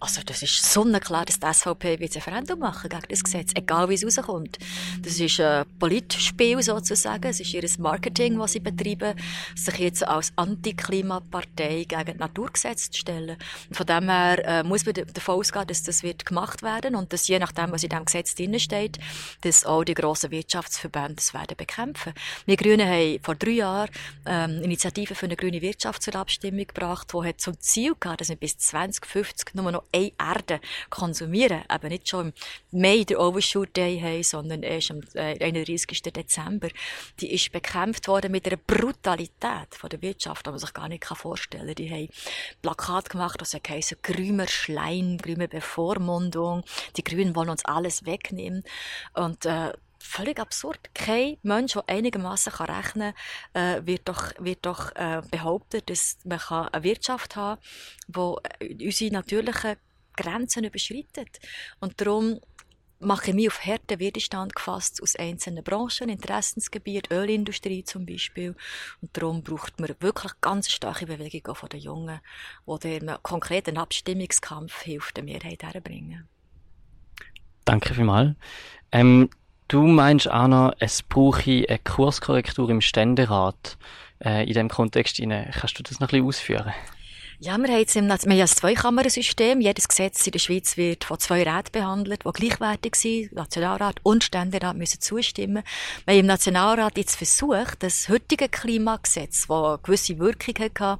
Also, 0.00 0.20
das 0.24 0.42
ist 0.42 0.64
sonnenklar, 0.72 1.24
dass 1.24 1.40
die 1.40 1.52
SVP 1.52 2.00
wird 2.00 2.12
ein 2.12 2.18
Referendum 2.18 2.58
machen 2.58 2.88
gegen 2.88 3.02
das 3.08 3.24
Gesetz, 3.24 3.52
egal 3.54 3.88
wie 3.88 3.94
es 3.94 4.04
rauskommt. 4.04 4.58
Das 5.02 5.18
ist 5.18 5.40
ein 5.40 5.64
Politspiel 5.78 6.62
sozusagen. 6.62 7.24
Es 7.28 7.40
ist 7.40 7.52
ihr 7.54 7.64
Marketing, 7.78 8.38
was 8.38 8.52
sie 8.52 8.60
betreiben, 8.60 9.18
sich 9.54 9.78
jetzt 9.78 10.06
als 10.06 10.32
Anti-Klima-Partei 10.36 11.84
gegen 11.88 12.04
das 12.04 12.16
Naturgesetz 12.16 12.90
zu 12.90 13.00
stellen. 13.00 13.36
Und 13.68 13.76
von 13.76 13.86
dem 13.86 14.08
her 14.08 14.44
äh, 14.44 14.62
muss 14.62 14.84
man 14.84 14.94
davon 14.94 15.36
ausgehen, 15.36 15.66
dass 15.66 15.82
das 15.82 16.02
wird 16.02 16.26
gemacht 16.26 16.62
werden 16.62 16.94
und 16.94 17.12
dass 17.12 17.26
je 17.28 17.38
nachdem, 17.38 17.72
was 17.72 17.82
in 17.82 17.88
diesem 17.88 18.04
Gesetz 18.04 18.34
drin 18.34 18.58
steht, 18.60 18.98
dass 19.40 19.64
auch 19.64 19.84
die 19.84 19.94
grossen 19.94 20.30
Wirtschaftsverbände 20.30 21.14
das 21.16 21.34
werden 21.34 21.56
bekämpfen. 21.56 22.12
Wir 22.46 22.56
Grünen 22.56 22.88
haben 22.88 23.18
vor 23.22 23.34
drei 23.34 23.52
Jahren 23.52 23.90
ähm, 24.26 24.62
Initiative 24.62 25.14
für 25.14 25.26
eine 25.26 25.36
grüne 25.36 25.62
Wirtschaft 25.62 26.02
zur 26.02 26.14
Abstimmung 26.16 26.66
gebracht, 26.66 27.12
die 27.12 27.36
zum 27.36 27.58
Ziel 27.60 27.94
gehabt, 27.98 28.20
dass 28.20 28.28
wir 28.28 28.36
bis 28.36 28.58
2050 28.58 29.54
nur 29.54 29.63
noch 29.72 29.84
eine 29.92 30.12
Erde 30.18 30.60
konsumieren, 30.90 31.62
eben 31.72 31.88
nicht 31.88 32.08
schon 32.08 32.32
im 32.72 32.80
Mai 32.80 33.04
der 33.04 33.20
Overshoot 33.20 33.76
Day 33.76 34.00
haben, 34.00 34.22
sondern 34.22 34.62
erst 34.62 34.90
am 34.90 35.00
31. 35.14 36.06
Äh, 36.06 36.10
Dezember, 36.10 36.68
die 37.20 37.32
ist 37.32 37.52
bekämpft 37.52 38.08
worden 38.08 38.32
mit 38.32 38.46
einer 38.46 38.56
Brutalität 38.56 39.74
von 39.74 39.90
der 39.90 40.02
Wirtschaft, 40.02 40.46
die 40.46 40.50
man 40.50 40.58
sich 40.58 40.72
gar 40.72 40.88
nicht 40.88 41.04
vorstellen 41.04 41.66
kann. 41.66 41.74
Die 41.76 41.90
haben 41.90 42.08
Plakat 42.62 43.10
gemacht, 43.10 43.40
das 43.40 43.54
heisst 43.68 44.02
grüner 44.02 44.48
Schleim, 44.48 45.18
grüne 45.18 45.48
Bevormundung, 45.48 46.64
die 46.96 47.04
Grünen 47.04 47.36
wollen 47.36 47.50
uns 47.50 47.64
alles 47.64 48.04
wegnehmen 48.04 48.64
und 49.14 49.44
äh, 49.46 49.72
völlig 50.04 50.38
absurd. 50.38 50.78
Kein 50.94 51.38
Mensch, 51.42 51.72
der 51.72 51.88
einigermaßen 51.88 52.52
rechnen 52.52 53.14
kann, 53.52 53.80
äh, 53.80 53.86
wird 53.86 54.08
doch, 54.08 54.32
wird 54.38 54.64
doch 54.66 54.94
äh, 54.94 55.22
behaupten, 55.30 55.80
dass 55.86 56.18
man 56.24 56.40
eine 56.48 56.84
Wirtschaft 56.84 57.36
haben 57.36 57.60
kann, 58.12 58.36
die 58.60 58.86
unsere 58.86 59.12
natürlichen 59.12 59.76
Grenzen 60.16 60.64
überschreitet. 60.64 61.40
Und 61.80 62.00
darum 62.00 62.38
mache 63.00 63.30
ich 63.30 63.34
mich 63.34 63.48
auf 63.48 63.64
harten 63.64 63.98
Widerstand 63.98 64.54
gefasst 64.54 65.02
aus 65.02 65.16
einzelnen 65.16 65.64
Branchen, 65.64 66.08
Interessensgebieten, 66.08 67.16
Ölindustrie 67.16 67.84
zum 67.84 68.06
Beispiel. 68.06 68.54
Und 69.00 69.16
darum 69.16 69.42
braucht 69.42 69.80
man 69.80 69.94
wirklich 70.00 70.32
ganz 70.40 70.70
starke 70.70 71.06
Bewegung 71.06 71.54
von 71.54 71.68
den 71.68 71.80
Jungen, 71.80 72.20
die 72.66 72.96
einem 72.96 73.16
konkreten 73.22 73.78
Abstimmungskampf 73.78 74.82
hilft, 74.82 75.16
der 75.16 75.24
Mehrheit 75.24 75.62
herbringen. 75.62 76.28
Danke 77.64 77.94
vielmals. 77.94 78.36
Ähm, 78.92 79.30
Du 79.68 79.82
meinst, 79.82 80.28
Anna, 80.28 80.74
es 80.78 81.02
brauche 81.02 81.64
eine 81.68 81.78
Kurskorrektur 81.78 82.68
im 82.68 82.80
Ständerat 82.80 83.78
äh, 84.22 84.46
in 84.46 84.54
dem 84.54 84.68
Kontext. 84.68 85.18
Kannst 85.18 85.78
du 85.78 85.82
das 85.82 86.00
noch 86.00 86.08
ein 86.08 86.24
bisschen 86.24 86.26
ausführen? 86.26 86.72
Ja, 87.44 87.58
wir 87.58 87.68
haben 87.68 87.78
jetzt 87.78 87.94
im, 87.94 88.08
wir 88.08 88.14
haben 88.14 88.40
ein 88.40 88.46
Zweikammersystem. 88.46 89.60
Jedes 89.60 89.86
Gesetz 89.86 90.26
in 90.26 90.32
der 90.32 90.38
Schweiz 90.38 90.78
wird 90.78 91.04
von 91.04 91.18
zwei 91.18 91.42
Räten 91.42 91.72
behandelt, 91.72 92.22
die 92.24 92.32
gleichwertig 92.32 92.94
sind. 92.94 93.32
Nationalrat 93.34 93.96
und 94.02 94.24
Ständerat 94.24 94.78
müssen 94.78 95.02
zustimmen. 95.02 95.62
Wir 96.06 96.14
haben 96.14 96.20
im 96.20 96.26
Nationalrat 96.26 96.96
jetzt 96.96 97.16
versucht, 97.16 97.82
das 97.82 98.08
heutige 98.08 98.48
Klimagesetz, 98.48 99.46
das 99.46 99.50
eine 99.50 99.78
gewisse 99.82 100.18
Wirkung 100.18 100.54
hatte, 100.58 100.98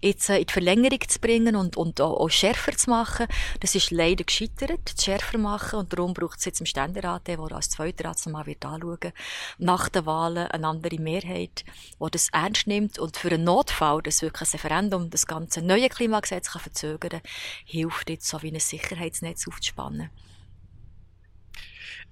jetzt 0.00 0.28
äh, 0.28 0.38
in 0.38 0.46
die 0.46 0.52
Verlängerung 0.52 0.98
zu 1.06 1.20
bringen 1.20 1.54
und, 1.54 1.76
und 1.76 2.00
auch, 2.00 2.18
auch 2.18 2.30
schärfer 2.30 2.76
zu 2.76 2.90
machen. 2.90 3.28
Das 3.60 3.76
ist 3.76 3.92
leider 3.92 4.24
gescheitert, 4.24 4.92
schärfer 5.00 5.38
machen. 5.38 5.78
Und 5.78 5.92
darum 5.92 6.14
braucht 6.14 6.40
es 6.40 6.46
jetzt 6.46 6.58
im 6.58 6.66
Ständerat, 6.66 7.28
der 7.28 7.38
als 7.38 7.70
zweiter 7.70 8.06
Rat 8.06 8.26
nochmal 8.26 8.46
wird 8.46 8.64
anschauen, 8.64 9.12
nach 9.58 9.88
den 9.88 10.04
Wahlen 10.04 10.48
eine 10.48 10.66
andere 10.66 11.00
Mehrheit, 11.00 11.64
die 12.00 12.10
das 12.10 12.28
ernst 12.32 12.66
nimmt 12.66 12.98
und 12.98 13.16
für 13.16 13.30
einen 13.30 13.44
Notfall, 13.44 14.02
dass 14.02 14.20
wirklich 14.20 14.48
ein 14.48 14.52
Referendum 14.52 15.10
das 15.10 15.28
Ganze 15.28 15.62
neue 15.76 15.88
Klimagesetz 15.88 16.48
verzögern 16.48 17.10
kann, 17.10 17.20
hilft 17.64 18.10
jetzt 18.10 18.28
so 18.28 18.42
wie 18.42 18.52
ein 18.52 18.60
Sicherheitsnetz 18.60 19.46
aufzuspannen. 19.46 20.10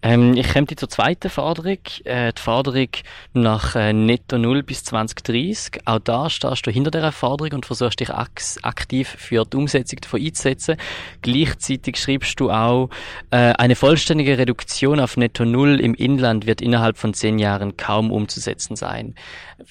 Ähm, 0.04 0.36
ich 0.36 0.52
komme 0.52 0.66
zur 0.66 0.90
zweiten 0.90 1.30
Forderung, 1.30 1.78
äh, 2.04 2.30
die 2.34 2.40
Forderung 2.42 2.88
nach 3.32 3.74
äh, 3.74 3.94
Netto 3.94 4.36
Null 4.36 4.62
bis 4.62 4.84
2030. 4.84 5.80
Auch 5.86 5.98
da 5.98 6.28
stehst 6.28 6.66
du 6.66 6.70
hinter 6.70 6.90
dieser 6.90 7.10
Forderung 7.10 7.54
und 7.54 7.66
versuchst 7.66 8.00
dich 8.00 8.10
ak 8.10 8.42
aktiv 8.60 9.08
für 9.08 9.46
die 9.46 9.56
Umsetzung 9.56 10.00
davon 10.02 10.20
einzusetzen. 10.20 10.76
Gleichzeitig 11.22 11.96
schreibst 11.96 12.38
du 12.38 12.50
auch, 12.50 12.90
äh, 13.30 13.54
eine 13.54 13.76
vollständige 13.76 14.36
Reduktion 14.36 15.00
auf 15.00 15.16
Netto 15.16 15.46
Null 15.46 15.80
im 15.80 15.94
Inland 15.94 16.46
wird 16.46 16.60
innerhalb 16.60 16.98
von 16.98 17.14
zehn 17.14 17.38
Jahren 17.38 17.78
kaum 17.78 18.12
umzusetzen 18.12 18.76
sein. 18.76 19.14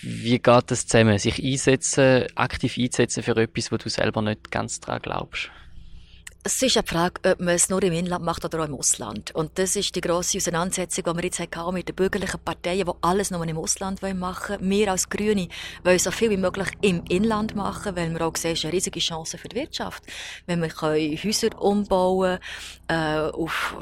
Wie 0.02 0.40
geht 0.40 0.72
das 0.72 0.88
zusammen? 0.88 1.20
Sich 1.20 1.44
einsetzen, 1.44 2.25
aktiv 2.34 2.75
einsetzen 2.80 3.22
für 3.22 3.38
etwas, 3.38 3.72
wo 3.72 3.78
du 3.78 3.88
selber 3.88 4.24
nicht 4.24 4.50
ganz 4.50 4.80
dran 4.80 5.00
glaubst? 5.00 5.52
Es 6.46 6.62
ist 6.62 6.76
eine 6.76 6.86
Frage, 6.86 7.22
ob 7.32 7.40
man 7.40 7.56
es 7.56 7.70
nur 7.70 7.82
im 7.84 7.94
Inland 7.94 8.26
macht 8.26 8.44
oder 8.44 8.60
auch 8.60 8.68
im 8.68 8.76
Ausland. 8.76 9.34
Und 9.34 9.58
das 9.58 9.78
ist 9.78 9.96
die 9.96 10.02
grosse 10.02 10.40
Auseinandersetzung, 10.40 11.06
die 11.06 11.16
wir 11.16 11.24
jetzt 11.24 11.40
haben 11.40 11.74
mit 11.74 11.88
den 11.88 11.96
bürgerlichen 11.96 12.42
Parteien, 12.42 12.86
die 12.86 12.92
alles 13.00 13.32
nur 13.32 13.48
im 13.48 13.58
Ausland 13.58 14.02
machen 14.02 14.58
wollen. 14.60 14.70
Wir 14.70 14.92
als 14.92 15.08
Grüne 15.08 15.48
wollen 15.86 16.00
so 16.00 16.12
viel 16.12 16.32
wie 16.32 16.38
möglich 16.38 16.68
im 16.82 17.02
Inland 17.08 17.56
machen, 17.56 17.96
weil 17.96 18.12
wir 18.12 18.28
auch 18.28 18.36
sehen, 18.36 18.52
es 18.52 18.60
ist 18.60 18.66
eine 18.66 18.74
riesige 18.74 19.00
Chance 19.00 19.38
für 19.38 19.48
die 19.48 19.56
Wirtschaft. 19.56 20.04
Wenn 20.46 20.62
wir 20.62 20.70
Häuser 20.82 21.62
umbauen, 21.62 22.40
äh, 22.90 23.20
auf, 23.20 23.78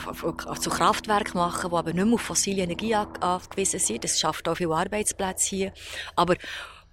auf, 0.46 0.60
zu 0.60 0.70
Kraftwerken 0.70 1.40
machen, 1.40 1.68
die 1.72 1.76
aber 1.76 1.94
nicht 1.94 2.06
mehr 2.06 2.14
auf 2.14 2.22
fossile 2.22 2.62
Energie 2.62 2.94
angewiesen 2.94 3.80
sind. 3.80 4.04
Das 4.04 4.20
schafft 4.20 4.48
auch 4.48 4.56
viele 4.56 4.76
Arbeitsplätze 4.76 5.50
hier. 5.50 5.74
Aber 6.16 6.36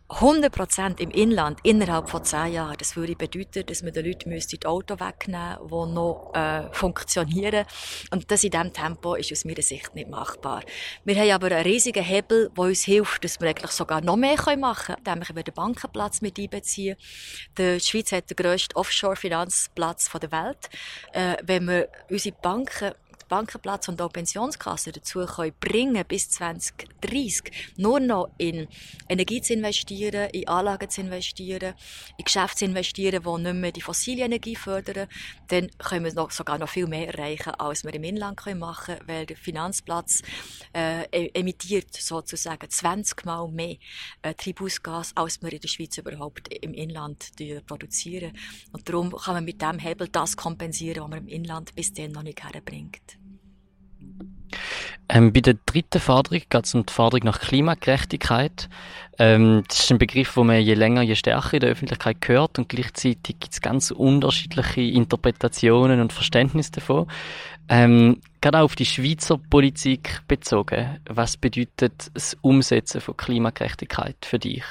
100% 0.08 1.00
im 1.00 1.10
Inland 1.10 1.60
innerhalb 1.64 2.08
von 2.08 2.24
10 2.24 2.54
Jahren, 2.54 2.76
das 2.78 2.96
würde 2.96 3.14
bedeuten, 3.14 3.66
dass 3.66 3.82
man 3.82 3.92
den 3.92 4.06
Leuten 4.06 4.30
die 4.30 4.66
Auto 4.66 4.98
wegnehmen 4.98 5.58
müsste, 5.60 5.86
die 5.86 5.92
noch 5.92 6.32
äh, 6.34 6.72
funktionieren. 6.72 7.66
Und 8.10 8.30
das 8.30 8.42
in 8.42 8.50
diesem 8.50 8.72
Tempo 8.72 9.14
ist 9.16 9.30
aus 9.32 9.44
meiner 9.44 9.60
Sicht 9.60 9.94
nicht 9.94 10.08
machbar. 10.08 10.62
Wir 11.04 11.16
haben 11.16 11.30
aber 11.32 11.54
einen 11.54 11.64
riesigen 11.64 12.02
Hebel, 12.02 12.50
der 12.56 12.64
uns 12.64 12.84
hilft, 12.84 13.22
dass 13.22 13.38
wir 13.38 13.50
eigentlich 13.50 13.70
sogar 13.72 14.00
noch 14.00 14.16
mehr 14.16 14.38
machen 14.56 14.96
können, 15.04 15.20
indem 15.20 15.36
wir 15.36 15.42
den 15.42 15.54
Bankenplatz 15.54 16.22
mit 16.22 16.38
einbeziehen. 16.38 16.96
Die 17.58 17.78
Schweiz 17.78 18.10
hat 18.12 18.30
den 18.30 18.36
grössten 18.36 18.76
Offshore-Finanzplatz 18.76 20.10
der 20.10 20.32
Welt. 20.32 20.70
Äh, 21.12 21.36
wenn 21.42 21.66
wir 21.66 21.88
unsere 22.08 22.34
Banken 22.40 22.92
Bankenplatz 23.28 23.88
und 23.88 24.00
auch 24.00 24.12
Pensionskassen 24.12 24.92
dazu 24.92 25.24
können 25.26 25.52
bringen, 25.60 26.04
bis 26.06 26.30
2030 26.30 27.52
nur 27.76 28.00
noch 28.00 28.30
in 28.38 28.68
Energie 29.08 29.40
zu 29.40 29.54
investieren, 29.54 30.30
in 30.30 30.48
Anlagen 30.48 30.90
zu 30.90 31.00
investieren, 31.02 31.74
in 32.16 32.24
Geschäfte 32.24 32.58
zu 32.58 32.64
investieren, 32.64 33.22
die 33.22 33.42
nicht 33.42 33.54
mehr 33.54 33.72
die 33.72 33.80
fossile 33.80 34.24
Energie 34.24 34.56
fördern, 34.56 35.08
dann 35.48 35.70
können 35.78 36.04
wir 36.04 36.14
noch, 36.14 36.30
sogar 36.30 36.58
noch 36.58 36.68
viel 36.68 36.86
mehr 36.86 37.08
erreichen, 37.08 37.50
als 37.50 37.84
wir 37.84 37.94
im 37.94 38.04
Inland 38.04 38.36
können 38.36 38.60
machen 38.60 38.96
können, 38.96 39.08
weil 39.08 39.26
der 39.26 39.36
Finanzplatz 39.36 40.22
äh, 40.74 41.04
e-, 41.12 41.30
emittiert 41.34 41.94
sozusagen 41.94 42.68
20 42.68 43.24
Mal 43.24 43.48
mehr 43.48 43.76
äh, 44.22 44.34
Treibhausgas, 44.34 45.12
als 45.16 45.42
wir 45.42 45.52
in 45.52 45.60
der 45.60 45.68
Schweiz 45.68 45.98
überhaupt 45.98 46.48
im 46.48 46.74
Inland 46.74 47.32
produzieren. 47.66 48.36
Und 48.72 48.88
darum 48.88 49.10
kann 49.10 49.34
man 49.34 49.44
mit 49.44 49.60
dem 49.62 49.78
Hebel 49.78 50.08
das 50.08 50.36
kompensieren, 50.36 51.02
was 51.02 51.10
man 51.10 51.18
im 51.20 51.28
Inland 51.28 51.74
bis 51.74 51.92
dahin 51.92 52.12
noch 52.12 52.22
nicht 52.22 52.42
herbringt. 52.42 53.17
Ähm, 55.10 55.32
bei 55.32 55.40
der 55.40 55.54
dritten 55.64 56.00
Forderung 56.00 56.42
geht 56.48 56.66
es 56.66 56.74
um 56.74 56.84
die 56.84 56.92
Forderung 56.92 57.24
nach 57.24 57.40
Klimagerechtigkeit. 57.40 58.68
Ähm, 59.18 59.64
das 59.66 59.80
ist 59.80 59.90
ein 59.90 59.98
Begriff, 59.98 60.36
wo 60.36 60.44
man 60.44 60.60
je 60.60 60.74
länger, 60.74 61.02
je 61.02 61.14
stärker 61.14 61.54
in 61.54 61.60
der 61.60 61.70
Öffentlichkeit 61.70 62.16
hört 62.26 62.58
und 62.58 62.68
gleichzeitig 62.68 63.40
gibt 63.40 63.52
es 63.52 63.60
ganz 63.62 63.90
unterschiedliche 63.90 64.82
Interpretationen 64.82 66.00
und 66.00 66.12
Verständnisse 66.12 66.72
davon. 66.72 67.10
Ähm, 67.70 68.20
gerade 68.40 68.58
auch 68.58 68.64
auf 68.64 68.76
die 68.76 68.84
Schweizer 68.84 69.38
Politik 69.38 70.20
bezogen, 70.28 71.00
was 71.08 71.36
bedeutet 71.36 72.10
das 72.12 72.36
Umsetzen 72.42 73.00
von 73.00 73.16
Klimagerechtigkeit 73.16 74.16
für 74.22 74.38
dich? 74.38 74.64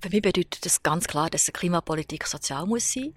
Für 0.00 0.08
mich 0.08 0.22
bedeutet 0.22 0.64
das 0.64 0.82
ganz 0.82 1.06
klar, 1.06 1.28
dass 1.30 1.48
eine 1.48 1.52
Klimapolitik 1.52 2.26
sozial 2.26 2.64
muss 2.64 2.92
sein 2.92 3.12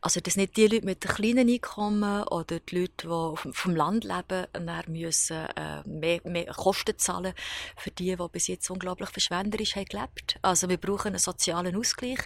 also, 0.00 0.20
dass 0.20 0.36
nicht 0.36 0.56
die 0.56 0.66
Leute 0.66 0.84
mit 0.84 1.04
den 1.04 1.10
kleinen 1.10 1.48
Einkommen 1.48 2.22
oder 2.24 2.60
die 2.60 2.80
Leute, 2.80 3.08
die 3.08 3.52
vom 3.52 3.76
Land 3.76 4.04
leben, 4.04 4.46
müssen 4.88 5.46
äh, 5.56 5.82
mehr, 5.86 6.20
mehr 6.24 6.46
Kosten 6.46 6.98
zahlen 6.98 7.32
für 7.76 7.90
die, 7.90 8.16
die 8.16 8.28
bis 8.30 8.46
jetzt 8.46 8.70
unglaublich 8.70 9.10
verschwenderisch 9.10 9.76
haben 9.76 9.86
gelebt. 9.86 10.38
Also, 10.42 10.68
wir 10.68 10.76
brauchen 10.76 11.08
einen 11.08 11.18
sozialen 11.18 11.76
Ausgleich. 11.76 12.18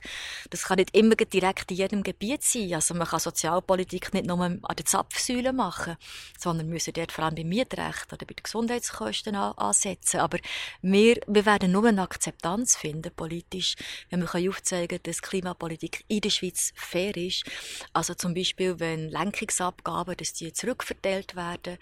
Das 0.51 0.65
kann 0.65 0.77
nicht 0.77 0.95
immer 0.97 1.15
direkt 1.15 1.71
in 1.71 1.77
jedem 1.77 2.03
Gebiet 2.03 2.43
sein. 2.43 2.75
Also, 2.75 2.95
man 2.95 3.07
kann 3.07 3.21
Sozialpolitik 3.21 4.13
nicht 4.15 4.27
nur 4.27 4.41
an 4.41 4.61
den 4.79 4.87
Zapfsäulen 4.87 5.57
machen, 5.57 5.97
sondern 6.39 6.69
müssen 6.69 6.93
dort 6.93 7.13
vor 7.13 7.25
allem 7.25 7.35
beim 7.35 7.49
Mietrecht 7.49 8.13
oder 8.13 8.27
bei 8.27 8.35
den 8.35 8.43
Gesundheitskosten 8.43 9.35
ansetzen. 9.35 10.21
Aber 10.21 10.39
wir, 10.83 11.21
wir 11.27 11.47
werden 11.47 11.73
nur 11.73 11.87
eine 11.87 12.03
Akzeptanz 12.03 12.77
finden, 12.77 13.13
politisch, 13.15 13.77
wenn 14.11 14.21
wir 14.21 14.51
aufzeigen 14.51 14.89
können, 14.89 15.03
dass 15.05 15.23
Klimapolitik 15.23 16.05
in 16.09 16.21
der 16.21 16.31
Schweiz 16.31 16.73
fair 16.75 17.17
ist 17.17 17.40
ist. 17.47 17.87
Also 17.93 18.15
zum 18.15 18.35
Beispiel, 18.35 18.79
wenn 18.81 19.09
Lenkungsabgaben, 19.09 20.17
dass 20.17 20.33
die 20.33 20.53
zurückverteilt 20.53 21.37
werden 21.37 21.79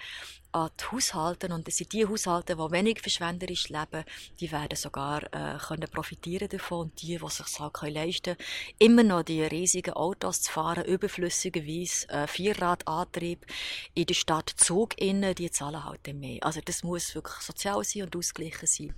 an 0.52 0.70
die 0.80 0.84
Haushalte 0.92 1.48
und 1.48 1.66
das 1.66 1.76
sind 1.76 1.92
die 1.92 2.06
Haushalte, 2.06 2.56
die 2.56 2.60
wenig 2.60 3.00
verschwenderisch 3.00 3.68
leben, 3.68 4.04
die 4.40 4.50
werden 4.50 4.76
sogar 4.76 5.22
äh, 5.34 5.58
können 5.58 5.88
profitieren 5.90 6.48
davon 6.48 6.86
und 6.86 7.02
die, 7.02 7.18
die 7.18 7.28
sich 7.28 7.58
halt 7.58 7.72
können 7.74 8.36
immer 8.78 9.02
noch 9.02 9.22
die 9.22 9.42
riesigen 9.42 9.92
Autos 9.92 10.42
zu 10.42 10.52
fahren, 10.52 10.84
überflüssigerweise 10.84 12.08
äh, 12.08 12.26
Vierradantrieb 12.26 13.44
in 13.94 14.06
der 14.06 14.14
Stadt 14.14 14.50
Zug 14.56 14.98
innen, 14.98 15.34
die 15.34 15.50
zahlen 15.50 15.84
halt 15.84 16.06
mehr. 16.14 16.38
Also 16.42 16.60
das 16.64 16.82
muss 16.82 17.14
wirklich 17.14 17.40
sozial 17.40 17.84
sein 17.84 18.04
und 18.04 18.16
ausgeglichen 18.16 18.66
sein. 18.66 18.94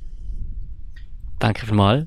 Danke 1.40 1.66
vielmals. 1.66 2.06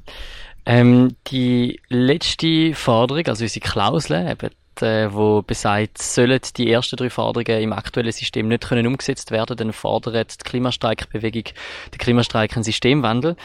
Ähm, 0.66 1.16
die 1.28 1.80
letzte 1.90 2.74
Forderung, 2.74 3.26
also 3.28 3.44
unsere 3.44 3.66
Klausel, 3.66 4.28
eben, 4.30 4.50
äh, 4.82 5.14
wo 5.14 5.42
besagt, 5.42 6.02
sollen 6.02 6.40
die 6.58 6.72
ersten 6.72 6.96
drei 6.96 7.10
Forderungen 7.10 7.62
im 7.62 7.74
aktuellen 7.74 8.12
System 8.12 8.48
nicht 8.48 8.68
können 8.68 8.88
umgesetzt 8.88 9.32
werden, 9.32 9.58
dann 9.58 9.74
fordert 9.74 10.40
die 10.40 10.44
Klimastreikbewegung 10.50 11.44
den 11.44 11.98
Klimastreik 11.98 12.56
einen 12.56 12.64
Systemwandel. 12.64 13.36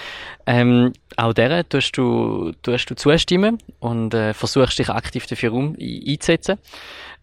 Ähm, 0.47 0.93
auch 1.17 1.33
der 1.33 1.69
tust 1.69 1.97
du, 1.97 2.53
tust 2.63 2.91
du 2.91 2.95
zustimmen 2.95 3.59
und 3.81 4.15
äh, 4.15 4.33
versuchst 4.33 4.79
dich 4.79 4.89
aktiv 4.89 5.27
dafür 5.27 5.53
um, 5.53 5.77
einzusetzen. 5.79 6.59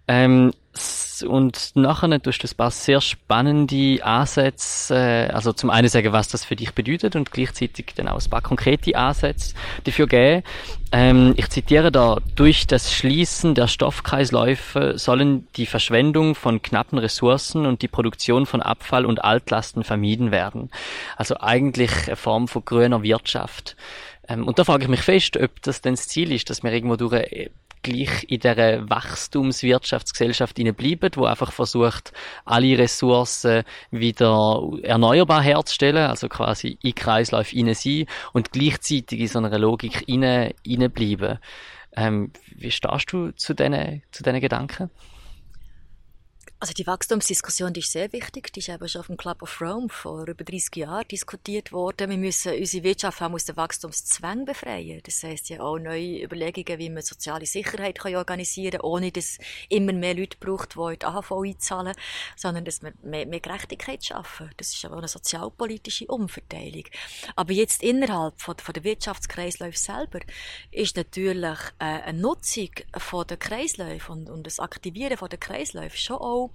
Ähm, 0.08 0.52
und 1.24 1.72
nachher 1.76 2.22
tust 2.22 2.44
du 2.44 2.48
ein 2.48 2.58
paar 2.58 2.72
sehr 2.72 3.02
spannende 3.02 4.00
Ansätze, 4.04 4.96
äh, 4.96 5.30
also 5.32 5.54
zum 5.54 5.70
einen 5.70 5.88
sagen, 5.88 6.12
was 6.12 6.28
das 6.28 6.46
für 6.46 6.56
dich 6.56 6.74
bedeutet 6.74 7.16
und 7.16 7.32
gleichzeitig 7.32 7.94
dann 7.96 8.08
auch 8.08 8.22
ein 8.22 8.30
paar 8.30 8.42
konkrete 8.42 8.96
Ansätze 8.96 9.54
dafür 9.84 10.08
geben. 10.08 10.44
Ähm, 10.92 11.34
ich 11.36 11.50
zitiere 11.50 11.92
da, 11.92 12.18
durch 12.36 12.68
das 12.68 12.94
Schließen 12.94 13.56
der 13.56 13.68
Stoffkreisläufe 13.68 14.98
sollen 14.98 15.48
die 15.56 15.66
Verschwendung 15.66 16.36
von 16.36 16.62
knappen 16.62 17.00
Ressourcen 17.00 17.66
und 17.66 17.82
die 17.82 17.88
Produktion 17.88 18.46
von 18.46 18.62
Abfall 18.62 19.06
und 19.06 19.24
Altlasten 19.24 19.84
vermieden 19.84 20.32
werden. 20.32 20.70
Also 21.18 21.38
eigentlich 21.40 21.92
eine 22.08 22.16
Form 22.16 22.48
von 22.48 22.64
grüner 22.64 23.04
Wirtschaft. 23.04 23.76
Ähm, 24.28 24.48
und 24.48 24.60
da 24.60 24.64
frage 24.64 24.84
ich 24.84 24.90
mich 24.90 25.02
fest, 25.02 25.38
ob 25.38 25.62
das 25.62 25.82
denn 25.82 25.96
das 25.96 26.08
Ziel 26.08 26.32
ist, 26.32 26.50
dass 26.50 26.64
wir 26.64 26.72
irgendwo 26.72 26.96
durch 26.96 27.50
gleich 27.86 28.26
in 28.28 28.40
dieser 28.40 28.90
Wachstumswirtschaftsgesellschaft 28.90 30.58
bleiben, 30.58 31.12
wo 31.16 31.26
einfach 31.26 31.52
versucht, 31.52 32.12
alle 32.44 32.78
Ressourcen 32.78 33.64
wieder 33.92 34.72
erneuerbar 34.82 35.44
herzustellen, 35.44 36.10
also 36.10 36.28
quasi 36.28 36.78
in 36.82 36.96
Kreislauf 36.96 37.54
rein 37.54 37.74
sein 37.76 38.08
und 38.34 38.52
gleichzeitig 38.52 39.20
in 39.20 39.28
so 39.28 39.40
einer 39.40 39.58
Logik 39.60 40.06
rein, 40.10 40.54
bleiben. 40.94 41.38
Ähm, 41.96 42.32
wie 42.56 42.72
stehst 42.72 43.14
du 43.14 43.32
zu 43.32 43.54
diesen, 43.54 44.02
zu 44.12 44.24
diesen 44.24 44.42
Gedanken? 44.42 44.90
Also 46.66 46.74
die 46.74 46.88
Wachstumsdiskussion 46.88 47.74
die 47.74 47.82
ist 47.82 47.92
sehr 47.92 48.12
wichtig. 48.12 48.52
Die 48.52 48.60
ist 48.60 48.70
eben 48.70 48.90
schon 48.90 49.02
auf 49.02 49.06
dem 49.06 49.18
Club 49.18 49.44
of 49.44 49.62
Rome 49.62 49.88
vor 49.88 50.28
über 50.28 50.44
30 50.44 50.78
Jahren 50.78 51.08
diskutiert 51.08 51.72
worden. 51.72 52.10
Wir 52.10 52.18
müssen 52.18 52.58
unsere 52.58 52.84
Wirtschaft 52.84 53.22
haben 53.22 53.36
aus 53.36 53.46
den 53.46 53.56
Wachstumszwängen 53.56 54.46
befreien. 54.46 55.00
Das 55.04 55.22
heißt 55.22 55.50
ja 55.50 55.60
auch 55.60 55.78
neue 55.78 56.24
Überlegungen, 56.24 56.80
wie 56.80 56.90
man 56.90 57.04
soziale 57.04 57.46
Sicherheit 57.46 58.00
kann 58.00 58.16
organisieren 58.16 58.80
kann, 58.80 58.82
ohne 58.82 59.12
dass 59.12 59.38
immer 59.70 59.94
mehr 59.94 60.16
Leute 60.16 60.40
braucht, 60.40 60.74
die 60.74 60.80
in 60.80 60.98
die 60.98 61.06
AHV 61.06 61.32
einzahlen, 61.34 61.94
sondern 62.36 62.66
dass 62.66 62.82
wir 62.82 62.94
mehr, 63.04 63.28
mehr 63.28 63.42
Gerechtigkeit 63.42 64.04
schaffen. 64.04 64.50
Das 64.58 64.74
ist 64.74 64.84
aber 64.86 64.96
auch 64.96 65.00
eine 65.02 65.08
sozialpolitische 65.08 66.08
Umverteilung. 66.08 66.86
Aber 67.36 67.54
jetzt 67.54 67.84
innerhalb 67.84 68.42
von, 68.42 68.58
von 68.58 68.74
der 68.74 68.84
Wirtschaftskreisläufe 68.84 69.78
selber 69.78 70.22
ist 70.72 70.98
natürlich 70.98 71.60
äh, 71.78 71.86
eine 71.86 72.18
Nutzung 72.20 72.72
von 72.98 73.28
der 73.28 73.38
Kreisläufe 73.38 74.12
und, 74.12 74.32
und 74.32 74.48
das 74.48 74.60
Aktivieren 74.60 75.18
von 75.18 75.30
der 75.30 75.38
Kreisläufe 75.38 75.96
schon 75.96 76.18
auch 76.18 76.55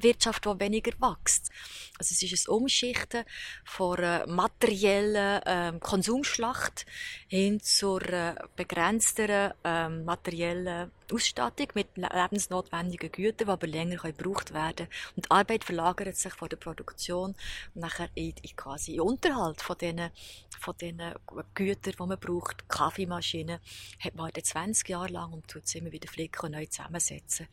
Wirtschaft, 0.00 0.44
die 0.44 0.60
weniger 0.60 0.92
wächst. 1.00 1.50
Also 1.98 2.12
es 2.12 2.22
ist 2.22 2.48
ein 2.48 2.52
Umschichten 2.52 3.24
von 3.64 3.98
einer 3.98 4.26
materiellen 4.26 5.40
ähm, 5.46 5.80
Konsumschlacht 5.80 6.86
hin 7.28 7.60
zur 7.60 8.02
äh, 8.02 8.34
begrenzteren 8.56 9.54
ähm, 9.64 10.04
materiellen 10.04 10.90
Ausstattung 11.12 11.68
mit 11.74 11.88
lebensnotwendigen 11.96 13.12
Gütern, 13.12 13.46
die 13.46 13.52
aber 13.52 13.66
länger 13.66 13.96
gebraucht 13.98 14.52
werden 14.52 14.88
können. 14.88 14.90
Und 15.14 15.26
die 15.26 15.30
Arbeit 15.30 15.64
verlagert 15.64 16.16
sich 16.16 16.32
von 16.34 16.48
der 16.48 16.56
Produktion 16.56 17.34
nachher 17.74 18.08
in, 18.14 18.34
in 18.42 18.56
quasi 18.56 19.00
Unterhalt 19.00 19.62
von 19.62 19.78
diesen, 19.78 20.10
von 20.58 20.76
diesen 20.76 21.14
Gütern, 21.54 21.94
die 21.98 22.06
man 22.06 22.18
braucht. 22.18 22.68
Kaffeemaschinen 22.68 23.60
hat 24.00 24.14
man 24.14 24.26
heute 24.26 24.42
20 24.42 24.88
Jahre 24.88 25.12
lang 25.12 25.32
und 25.32 25.48
tut 25.48 25.66
sie 25.66 25.78
immer 25.78 25.92
wieder 25.92 26.08
flicken 26.08 26.46
und 26.46 26.52
neu 26.52 26.66
zusammensetzen. 26.66 27.46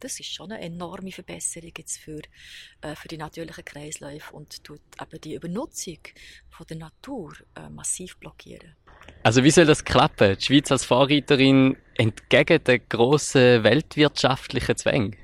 Das 0.00 0.20
ist 0.20 0.32
schon 0.32 0.52
eine 0.52 0.64
enorme 0.64 1.10
Verbesserung 1.10 1.72
jetzt 1.88 1.98
für, 1.98 2.20
äh, 2.82 2.94
für 2.94 3.08
die 3.08 3.16
natürlichen 3.16 3.64
Kreisläufe 3.64 4.34
und 4.34 4.62
tut 4.64 4.80
eben 5.00 5.20
die 5.20 5.34
Übernutzung 5.34 5.98
von 6.50 6.66
der 6.66 6.76
Natur 6.76 7.32
äh, 7.56 7.68
massiv 7.70 8.16
blockieren. 8.18 8.76
Also 9.22 9.42
wie 9.42 9.50
soll 9.50 9.64
das 9.64 9.84
klappen? 9.84 10.36
Die 10.36 10.44
Schweiz 10.44 10.70
als 10.70 10.84
Vorreiterin 10.84 11.76
entgegen 11.96 12.62
den 12.64 12.82
grossen 12.88 13.64
weltwirtschaftlichen 13.64 14.76
Zwängen? 14.76 15.16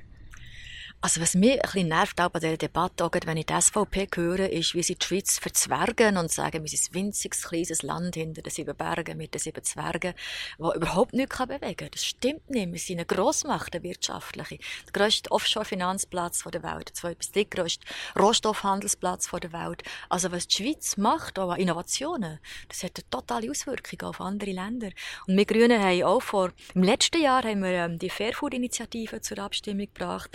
Also 1.05 1.21
was 1.21 1.35
mich 1.35 1.51
ein 1.51 1.59
bisschen 1.61 1.87
nervt 1.89 2.19
auch 2.19 2.29
bei 2.29 2.39
dieser 2.39 2.57
Debatte, 2.57 3.05
auch 3.05 3.11
wenn 3.25 3.37
ich 3.37 3.45
die 3.45 3.61
SVP 3.61 4.07
höre, 4.15 4.49
ist, 4.49 4.73
wie 4.73 4.81
sie 4.81 4.95
die 4.95 5.05
Schweiz 5.05 5.37
verzwergen 5.37 6.17
und 6.17 6.31
sagen, 6.31 6.63
wir 6.63 6.67
sind 6.67 6.89
ein 6.89 6.93
winziges, 6.95 7.43
kleines 7.43 7.83
Land 7.83 8.15
hinter 8.15 8.41
den 8.41 8.49
sieben 8.49 8.75
Bergen 8.75 9.15
mit 9.15 9.35
den 9.35 9.39
sieben 9.39 9.63
Zwergen, 9.63 10.15
wo 10.57 10.73
überhaupt 10.73 11.13
nichts 11.13 11.37
bewegen 11.37 11.75
kann. 11.75 11.89
Das 11.91 12.03
stimmt 12.03 12.49
nicht. 12.49 12.71
Wir 12.71 12.79
sind 12.79 12.97
eine 12.97 13.05
Grossmacht, 13.05 13.75
eine 13.75 13.83
wirtschaftliche. 13.83 14.57
Der 14.57 14.93
grösste 14.93 15.31
Offshore-Finanzplatz 15.31 16.43
der 16.51 16.63
Welt, 16.63 16.89
der 16.89 17.19
zweitgrößte 17.19 17.85
Rohstoffhandelsplatz 18.17 19.29
der 19.29 19.53
Welt. 19.53 19.83
Also 20.09 20.31
was 20.31 20.47
die 20.47 20.55
Schweiz 20.55 20.97
macht, 20.97 21.37
auch 21.37 21.51
an 21.51 21.59
Innovationen, 21.59 22.39
das 22.67 22.81
hat 22.81 22.93
eine 22.97 23.07
totale 23.11 23.51
Auswirkung 23.51 24.01
auf 24.09 24.21
andere 24.21 24.53
Länder. 24.53 24.89
Und 25.27 25.37
wir 25.37 25.45
Grünen 25.45 25.79
haben 25.79 26.01
auch 26.01 26.23
vor, 26.23 26.51
im 26.73 26.81
letzten 26.81 27.21
Jahr 27.21 27.43
haben 27.43 27.61
wir 27.61 27.73
ähm, 27.73 27.99
die 27.99 28.09
Fairfood-Initiative 28.09 29.21
zur 29.21 29.37
Abstimmung 29.37 29.85
gebracht, 29.85 30.31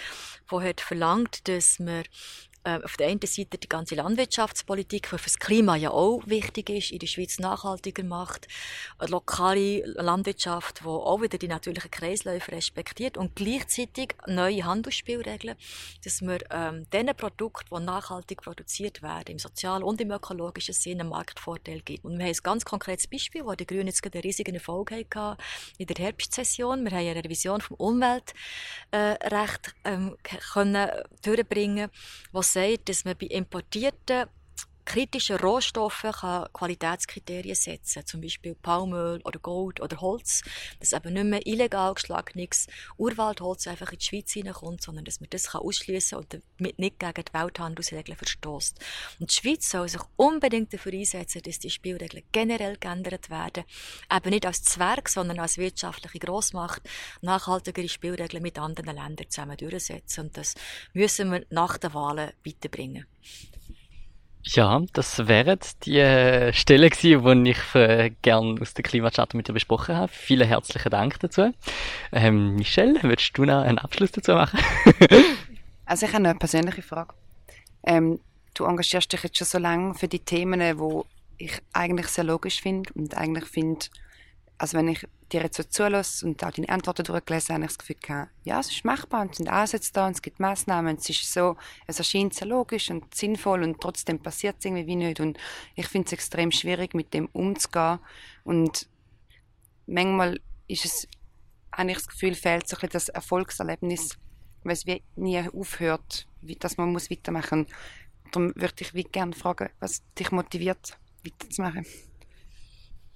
wo 0.46 0.59
hat 0.62 0.80
verlangt, 0.80 1.48
dass 1.48 1.78
man 1.78 2.04
auf 2.64 2.96
der 2.96 3.08
einen 3.08 3.20
Seite 3.22 3.58
die 3.58 3.68
ganze 3.68 3.94
Landwirtschaftspolitik, 3.94 5.02
die 5.10 5.18
für 5.18 5.24
das 5.24 5.38
Klima 5.38 5.76
ja 5.76 5.90
auch 5.90 6.22
wichtig 6.26 6.70
ist, 6.70 6.90
in 6.90 6.98
der 6.98 7.06
Schweiz 7.06 7.38
nachhaltiger 7.38 8.04
macht, 8.04 8.48
eine 8.98 9.10
lokale 9.10 9.84
Landwirtschaft, 9.86 10.80
die 10.80 10.86
auch 10.86 11.22
wieder 11.22 11.38
die 11.38 11.48
natürlichen 11.48 11.90
Kreisläufe 11.90 12.52
respektiert 12.52 13.16
und 13.16 13.34
gleichzeitig 13.36 14.14
neue 14.26 14.64
Handelsspielregeln, 14.64 15.56
dass 16.04 16.20
man 16.20 16.38
ähm, 16.50 16.86
den 16.90 17.06
Produkten, 17.16 17.74
die 17.74 17.82
nachhaltig 17.82 18.42
produziert 18.42 19.02
werden, 19.02 19.32
im 19.32 19.38
sozialen 19.38 19.82
und 19.82 20.00
im 20.00 20.10
ökologischen 20.10 20.74
Sinne 20.74 21.00
einen 21.00 21.10
Marktvorteil 21.10 21.80
gibt. 21.80 22.04
Und 22.04 22.18
wir 22.18 22.26
haben 22.26 22.32
ein 22.32 22.42
ganz 22.42 22.64
konkretes 22.64 23.06
Beispiel, 23.06 23.44
wo 23.44 23.54
die 23.54 23.66
Grünen 23.66 23.86
jetzt 23.86 24.04
einen 24.04 24.22
riesigen 24.22 24.54
Erfolg 24.54 24.90
hatten 24.92 25.36
in 25.78 25.86
der 25.86 25.96
Herbstsession. 25.96 26.84
Wir 26.84 26.90
haben 26.90 27.08
eine 27.08 27.24
Revision 27.24 27.60
vom 27.60 27.76
Umweltrecht 27.76 28.34
äh, 28.92 29.20
ähm, 29.84 30.16
können 30.52 30.90
durchbringen, 31.22 31.90
was 32.32 32.49
sagt, 32.52 32.88
dass 32.88 33.04
man 33.04 33.16
bei 33.16 33.26
importierten 33.26 34.26
kritischen 34.90 35.36
Rohstoffen 35.36 36.10
kann 36.10 36.48
Qualitätskriterien 36.52 37.54
setzen, 37.54 38.04
zum 38.06 38.20
Beispiel 38.20 38.56
Palmöl 38.56 39.20
oder 39.24 39.38
Gold 39.38 39.80
oder 39.80 40.00
Holz, 40.00 40.42
dass 40.80 40.92
eben 40.92 41.12
nicht 41.12 41.26
mehr 41.26 41.46
illegal 41.46 41.94
geschlagenes 41.94 42.66
Urwaldholz 42.96 43.68
einfach 43.68 43.92
in 43.92 43.98
die 44.00 44.04
Schweiz 44.04 44.32
hineinkommt, 44.32 44.82
sondern 44.82 45.04
dass 45.04 45.20
man 45.20 45.30
das 45.30 45.54
ausschließen 45.54 46.18
und 46.18 46.40
damit 46.58 46.80
nicht 46.80 46.98
gegen 46.98 47.24
die 47.24 47.32
Welthandelsregeln 47.32 48.18
verstößt. 48.18 48.80
Und 49.20 49.30
die 49.30 49.34
Schweiz 49.36 49.70
soll 49.70 49.88
sich 49.88 50.02
unbedingt 50.16 50.74
dafür 50.74 50.92
einsetzen, 50.92 51.42
dass 51.42 51.60
die 51.60 51.70
Spielregeln 51.70 52.24
generell 52.32 52.76
geändert 52.76 53.30
werden, 53.30 53.62
eben 54.12 54.30
nicht 54.30 54.44
als 54.44 54.64
Zwerg, 54.64 55.08
sondern 55.08 55.38
als 55.38 55.56
wirtschaftliche 55.56 56.18
Grossmacht 56.18 56.82
nachhaltigere 57.20 57.88
Spielregeln 57.88 58.42
mit 58.42 58.58
anderen 58.58 58.96
Ländern 58.96 59.30
zusammen 59.30 59.56
durchsetzen. 59.56 60.22
Und 60.26 60.36
das 60.36 60.56
müssen 60.94 61.30
wir 61.30 61.46
nach 61.50 61.78
den 61.78 61.94
Wahlen 61.94 62.32
weiterbringen. 62.44 63.06
Ja, 64.42 64.82
das 64.94 65.28
wären 65.28 65.58
die 65.84 65.98
äh, 65.98 66.52
Stellen 66.52 66.88
gewesen, 66.88 67.44
die 67.44 67.50
ich 67.50 67.74
äh, 67.74 68.10
gern 68.22 68.60
aus 68.60 68.74
der 68.74 68.82
Klimachat 68.82 69.34
mit 69.34 69.48
dir 69.48 69.52
besprochen 69.52 69.96
habe. 69.96 70.10
Vielen 70.10 70.48
herzlichen 70.48 70.90
Dank 70.90 71.20
dazu. 71.20 71.52
Ähm, 72.10 72.56
Michelle, 72.56 73.02
würdest 73.02 73.36
du 73.36 73.44
noch 73.44 73.62
einen 73.62 73.78
Abschluss 73.78 74.12
dazu 74.12 74.32
machen? 74.32 74.58
also 75.84 76.06
ich 76.06 76.12
habe 76.12 76.24
eine 76.24 76.38
persönliche 76.38 76.82
Frage. 76.82 77.14
Ähm, 77.82 78.18
du 78.54 78.64
engagierst 78.64 79.12
dich 79.12 79.22
jetzt 79.22 79.36
schon 79.36 79.46
so 79.46 79.58
lange 79.58 79.94
für 79.94 80.08
die 80.08 80.20
Themen, 80.20 80.78
wo 80.78 81.04
ich 81.36 81.60
eigentlich 81.72 82.08
sehr 82.08 82.24
logisch 82.24 82.60
finde 82.60 82.92
und 82.94 83.16
eigentlich 83.16 83.44
finde, 83.44 83.86
also 84.60 84.76
wenn 84.76 84.88
ich 84.88 85.08
dir 85.32 85.40
jetzt 85.40 85.56
so 85.56 85.62
zulasse 85.62 86.26
und 86.26 86.44
auch 86.44 86.50
deine 86.50 86.68
Antworten 86.68 87.02
durchgelesen 87.02 87.54
habe, 87.54 87.64
ich 87.64 87.70
das 87.70 87.78
Gefühl 87.78 87.96
gehabt, 87.98 88.30
ja, 88.44 88.60
es 88.60 88.70
ist 88.70 88.84
machbar 88.84 89.22
und 89.22 89.30
es 89.30 89.38
sind 89.38 89.48
Ansätze 89.48 89.90
da 89.94 90.06
und 90.06 90.12
es 90.12 90.20
gibt 90.20 90.38
Massnahmen 90.38 90.96
es 90.96 91.08
ist 91.08 91.32
so, 91.32 91.56
es 91.86 91.98
erscheint 91.98 92.34
sehr 92.34 92.46
logisch 92.46 92.90
und 92.90 93.14
sinnvoll 93.14 93.62
und 93.62 93.80
trotzdem 93.80 94.18
passiert 94.18 94.56
es 94.58 94.66
irgendwie 94.66 94.96
nicht 94.96 95.18
und 95.18 95.38
ich 95.76 95.88
finde 95.88 96.08
es 96.08 96.12
extrem 96.12 96.52
schwierig, 96.52 96.92
mit 96.92 97.14
dem 97.14 97.30
umzugehen 97.32 98.00
und 98.44 98.86
manchmal 99.86 100.38
ist 100.68 100.84
es, 100.84 101.08
habe 101.74 101.92
ich 101.92 101.96
das 101.96 102.08
Gefühl, 102.08 102.34
fehlt 102.34 102.68
so 102.68 102.76
ein 102.76 102.80
bisschen 102.80 102.92
das 102.92 103.08
Erfolgserlebnis, 103.08 104.18
weil 104.62 104.74
es 104.74 104.84
wie 104.84 105.02
nie 105.16 105.42
aufhört, 105.54 106.28
wie, 106.42 106.56
dass 106.56 106.76
man 106.76 106.92
muss 106.92 107.10
weitermachen. 107.10 107.66
Darum 108.30 108.52
würde 108.56 108.74
ich 108.80 108.92
wie 108.92 109.04
gerne 109.04 109.32
fragen, 109.32 109.70
was 109.80 110.02
dich 110.18 110.30
motiviert, 110.32 110.98
weiterzumachen. 111.24 111.86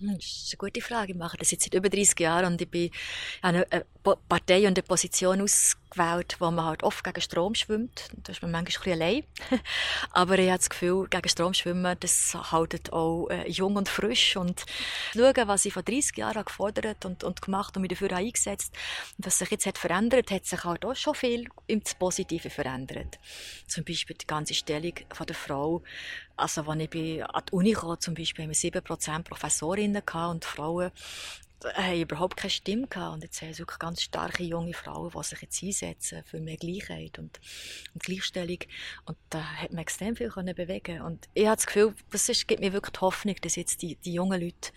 Hm, 0.00 0.16
das 0.16 0.26
ist 0.26 0.52
eine 0.52 0.70
gute 0.70 0.80
Frage. 0.80 1.12
Ich 1.12 1.18
mache 1.18 1.36
das 1.36 1.52
jetzt 1.52 1.64
seit 1.64 1.74
über 1.74 1.88
30 1.88 2.18
Jahren 2.18 2.52
und 2.52 2.60
ich 2.60 2.68
bin 2.68 2.90
eine 3.42 3.64
Partei 4.28 4.66
und 4.66 4.76
eine 4.76 4.82
Position 4.82 5.40
ausgewählt, 5.40 6.36
wo 6.40 6.50
man 6.50 6.64
halt 6.64 6.82
oft 6.82 7.04
gegen 7.04 7.20
Strom 7.20 7.54
schwimmt. 7.54 8.10
Da 8.24 8.32
ist 8.32 8.42
man 8.42 8.50
manchmal 8.50 8.94
ein 8.94 8.98
bisschen 8.98 9.02
allein. 9.50 9.60
Aber 10.10 10.38
ich 10.38 10.48
habe 10.48 10.58
das 10.58 10.68
Gefühl, 10.68 11.06
gegen 11.08 11.28
Strom 11.28 11.54
schwimmen, 11.54 11.96
das 12.00 12.34
haltet 12.34 12.92
auch 12.92 13.28
äh, 13.28 13.48
jung 13.48 13.76
und 13.76 13.88
frisch. 13.88 14.36
Und 14.36 14.64
schauen, 15.12 15.48
was 15.48 15.64
ich 15.64 15.72
vor 15.72 15.84
30 15.84 16.16
Jahren 16.16 16.44
gefordert 16.44 17.04
und, 17.04 17.22
und 17.22 17.40
gemacht 17.40 17.76
und 17.76 17.82
mich 17.82 17.90
dafür 17.90 18.12
eingesetzt 18.12 18.74
und 19.16 19.26
was 19.26 19.38
sich 19.38 19.50
jetzt 19.52 19.66
hat 19.66 19.78
verändert, 19.78 20.32
hat 20.32 20.44
sich 20.44 20.64
halt 20.64 20.84
auch 20.84 20.96
schon 20.96 21.14
viel 21.14 21.48
ins 21.68 21.94
Positive 21.94 22.50
verändert. 22.50 23.20
Zum 23.68 23.84
Beispiel 23.84 24.16
die 24.16 24.26
ganze 24.26 24.54
Stellung 24.54 24.94
von 25.12 25.26
der 25.26 25.36
Frau 25.36 25.82
also, 26.36 26.62
als 26.62 26.80
ich 26.80 27.24
an 27.24 27.42
die 27.48 27.52
Uni 27.52 27.72
kam, 27.72 28.00
zum 28.00 28.14
Beispiel, 28.14 28.44
haben 28.44 28.50
wir 28.50 28.56
7% 28.56 29.22
Professorinnen 29.22 30.02
und 30.02 30.44
Frauen 30.44 30.90
haben 31.72 32.00
überhaupt 32.00 32.36
keine 32.36 32.50
Stimme 32.50 32.86
gehabt. 32.86 33.14
Und 33.14 33.22
jetzt 33.22 33.40
haben 33.40 33.48
wir 33.48 33.58
wirklich 33.58 33.78
ganz 33.78 34.02
starke 34.02 34.42
junge 34.42 34.74
Frauen, 34.74 35.12
die 35.14 35.22
sich 35.22 35.40
jetzt 35.40 35.62
einsetzen 35.62 36.24
für 36.24 36.40
mehr 36.40 36.56
Gleichheit 36.56 37.18
und, 37.18 37.40
und 37.94 38.02
Gleichstellung. 38.02 38.58
Und 39.06 39.16
da 39.30 39.42
hat 39.42 39.70
man 39.70 39.80
extrem 39.80 40.16
viel 40.16 40.28
können 40.28 40.54
bewegen. 40.54 41.00
Und 41.02 41.28
ich 41.34 41.46
habe 41.46 41.56
das 41.56 41.66
Gefühl, 41.66 41.94
das 42.10 42.28
ist, 42.28 42.46
gibt 42.46 42.60
mir 42.60 42.72
wirklich 42.72 42.92
die 42.92 43.00
Hoffnung, 43.00 43.36
dass 43.40 43.56
jetzt 43.56 43.82
die, 43.82 43.96
die 43.96 44.14
jungen 44.14 44.40
Leute 44.40 44.70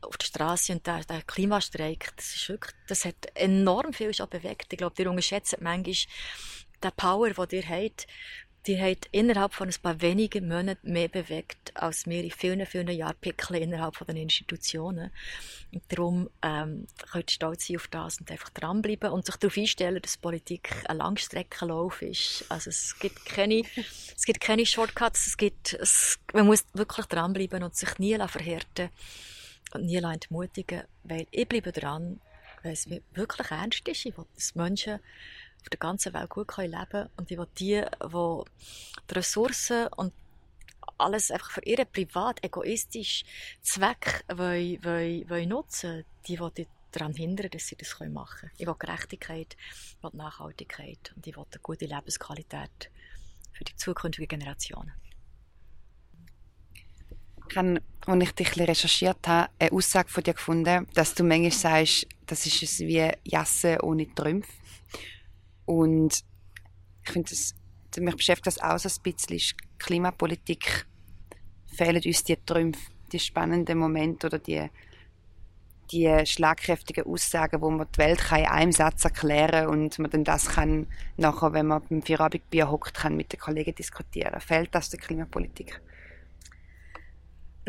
auf 0.00 0.16
der 0.16 0.26
Straße 0.26 0.72
und 0.72 0.86
der, 0.86 1.04
der 1.04 1.22
Klimastreik, 1.22 2.12
das 2.16 2.34
ist 2.34 2.48
wirklich, 2.48 2.74
das 2.88 3.04
hat 3.04 3.26
enorm 3.34 3.92
viel 3.92 4.14
schon 4.14 4.28
bewegt. 4.28 4.72
Ich 4.72 4.78
glaube, 4.78 4.94
ihr 5.02 5.10
unterschätzt 5.10 5.56
manchmal 5.60 5.94
den 6.82 6.92
Power, 6.96 7.30
den 7.30 7.60
ihr 7.60 7.68
habt, 7.68 8.06
die 8.66 8.80
hat 8.80 9.08
innerhalb 9.10 9.54
von 9.54 9.68
ein 9.68 9.82
paar 9.82 10.00
wenigen 10.00 10.46
Monaten 10.48 10.92
mehr 10.92 11.08
bewegt, 11.08 11.72
als 11.74 12.06
wir 12.06 12.22
in 12.22 12.30
vielen, 12.30 12.64
vielen 12.66 12.88
Jahren 12.88 13.16
pickeln 13.20 13.62
innerhalb 13.62 13.96
von 13.96 14.06
den 14.06 14.16
Institutionen. 14.16 15.10
Und 15.72 15.82
darum 15.88 16.28
ähm, 16.42 16.86
könnt 17.10 17.30
ihr 17.30 17.34
stolz 17.34 17.66
sein 17.66 17.76
auf 17.76 17.88
das 17.88 18.20
und 18.20 18.30
einfach 18.30 18.50
dranbleiben 18.50 19.10
und 19.10 19.24
sich 19.24 19.36
darauf 19.36 19.56
einstellen, 19.56 20.02
dass 20.02 20.16
Politik 20.16 20.84
ein 20.88 20.98
Langstreckenlauf 20.98 22.02
ist. 22.02 22.44
Also 22.48 22.70
es 22.70 22.98
gibt 22.98 23.24
keine, 23.24 23.62
es 24.16 24.24
gibt 24.24 24.40
keine 24.40 24.66
Shortcuts, 24.66 25.26
es 25.26 25.36
gibt, 25.36 25.72
es, 25.74 26.18
man 26.34 26.46
muss 26.46 26.64
wirklich 26.74 27.06
dranbleiben 27.06 27.62
und 27.62 27.74
sich 27.74 27.98
nie 27.98 28.18
verhärten 28.18 28.90
und 29.72 29.86
nie 29.86 29.96
entmutigen, 29.96 30.82
weil 31.04 31.26
ich 31.30 31.48
bleibe 31.48 31.72
dran, 31.72 32.20
weil 32.62 32.72
es 32.72 32.86
mir 32.86 33.00
wirklich 33.14 33.50
ernst 33.50 33.88
ist. 33.88 34.04
Ich 34.04 34.16
will, 34.18 34.26
dass 34.34 34.54
Menschen 34.54 35.00
auf 35.62 35.68
der 35.68 35.78
ganzen 35.78 36.14
Welt 36.14 36.30
gut 36.30 36.56
leben 36.56 36.86
können 36.88 37.10
und 37.16 37.30
ich 37.30 37.38
will 37.38 37.46
die, 37.58 37.82
die 38.02 38.44
die 39.10 39.14
Ressourcen 39.14 39.88
und 39.96 40.12
alles 40.98 41.30
einfach 41.30 41.50
für 41.50 41.64
ihren 41.64 41.86
privat, 41.90 42.42
egoistischen 42.44 43.26
Zweck 43.62 44.24
wollen, 44.28 44.82
wollen, 44.84 45.28
wollen 45.28 45.48
nutzen 45.48 46.04
die 46.26 46.38
will 46.38 46.52
daran 46.92 47.14
hindern, 47.14 47.50
dass 47.50 47.68
sie 47.68 47.76
das 47.76 47.98
machen 48.00 48.40
können. 48.40 48.52
Ich 48.58 48.66
will 48.66 48.74
Gerechtigkeit, 48.78 49.56
ich 49.96 50.02
will 50.02 50.10
Nachhaltigkeit 50.14 51.12
und 51.14 51.26
ich 51.26 51.36
will 51.36 51.46
eine 51.50 51.60
gute 51.62 51.86
Lebensqualität 51.86 52.90
für 53.52 53.64
die 53.64 53.76
zukünftigen 53.76 54.38
Generationen. 54.38 54.92
Ich 57.48 57.56
habe, 57.56 57.82
als 58.06 58.22
ich 58.22 58.32
dich 58.32 58.58
recherchiert 58.58 59.26
habe, 59.26 59.50
eine 59.58 59.72
Aussage 59.72 60.08
von 60.08 60.22
dir 60.22 60.34
gefunden, 60.34 60.86
dass 60.94 61.14
du 61.14 61.24
manchmal 61.24 61.50
sagst, 61.50 62.06
das 62.26 62.46
ist 62.46 62.62
es 62.62 62.78
wie 62.80 63.10
Jasse 63.24 63.78
ohne 63.82 64.12
Trümpfe. 64.14 64.52
Und 65.70 66.24
ich 67.04 67.12
finde, 67.12 67.32
mich 67.98 68.16
beschäftigt 68.16 68.48
das 68.48 68.60
auch 68.60 68.76
so 68.76 68.88
ein 68.88 69.02
bisschen, 69.04 69.56
Klimapolitik 69.78 70.84
fehlen 71.72 72.02
uns 72.04 72.24
die 72.24 72.36
Trümpfe, 72.44 72.90
die 73.12 73.20
spannenden 73.20 73.78
Momente 73.78 74.26
oder 74.26 74.40
die, 74.40 74.68
die 75.92 76.26
schlagkräftigen 76.26 77.06
Aussagen, 77.06 77.60
wo 77.60 77.70
man 77.70 77.86
die 77.94 77.98
Welt 77.98 78.18
kann 78.18 78.40
in 78.40 78.46
einem 78.46 78.72
Satz 78.72 79.04
erklären 79.04 79.66
kann 79.66 79.68
und 79.68 79.96
man 80.00 80.10
dann 80.10 80.24
das 80.24 80.48
kann 80.48 80.88
nachher, 81.16 81.52
wenn 81.52 81.68
man 81.68 81.82
beim 81.88 82.02
Feierabendbier 82.02 82.68
hockt, 82.68 82.94
kann 82.94 83.14
mit 83.14 83.32
den 83.32 83.38
Kollegen 83.38 83.72
diskutieren. 83.72 84.40
Fehlt 84.40 84.74
das 84.74 84.90
der 84.90 84.98
Klimapolitik? 84.98 85.80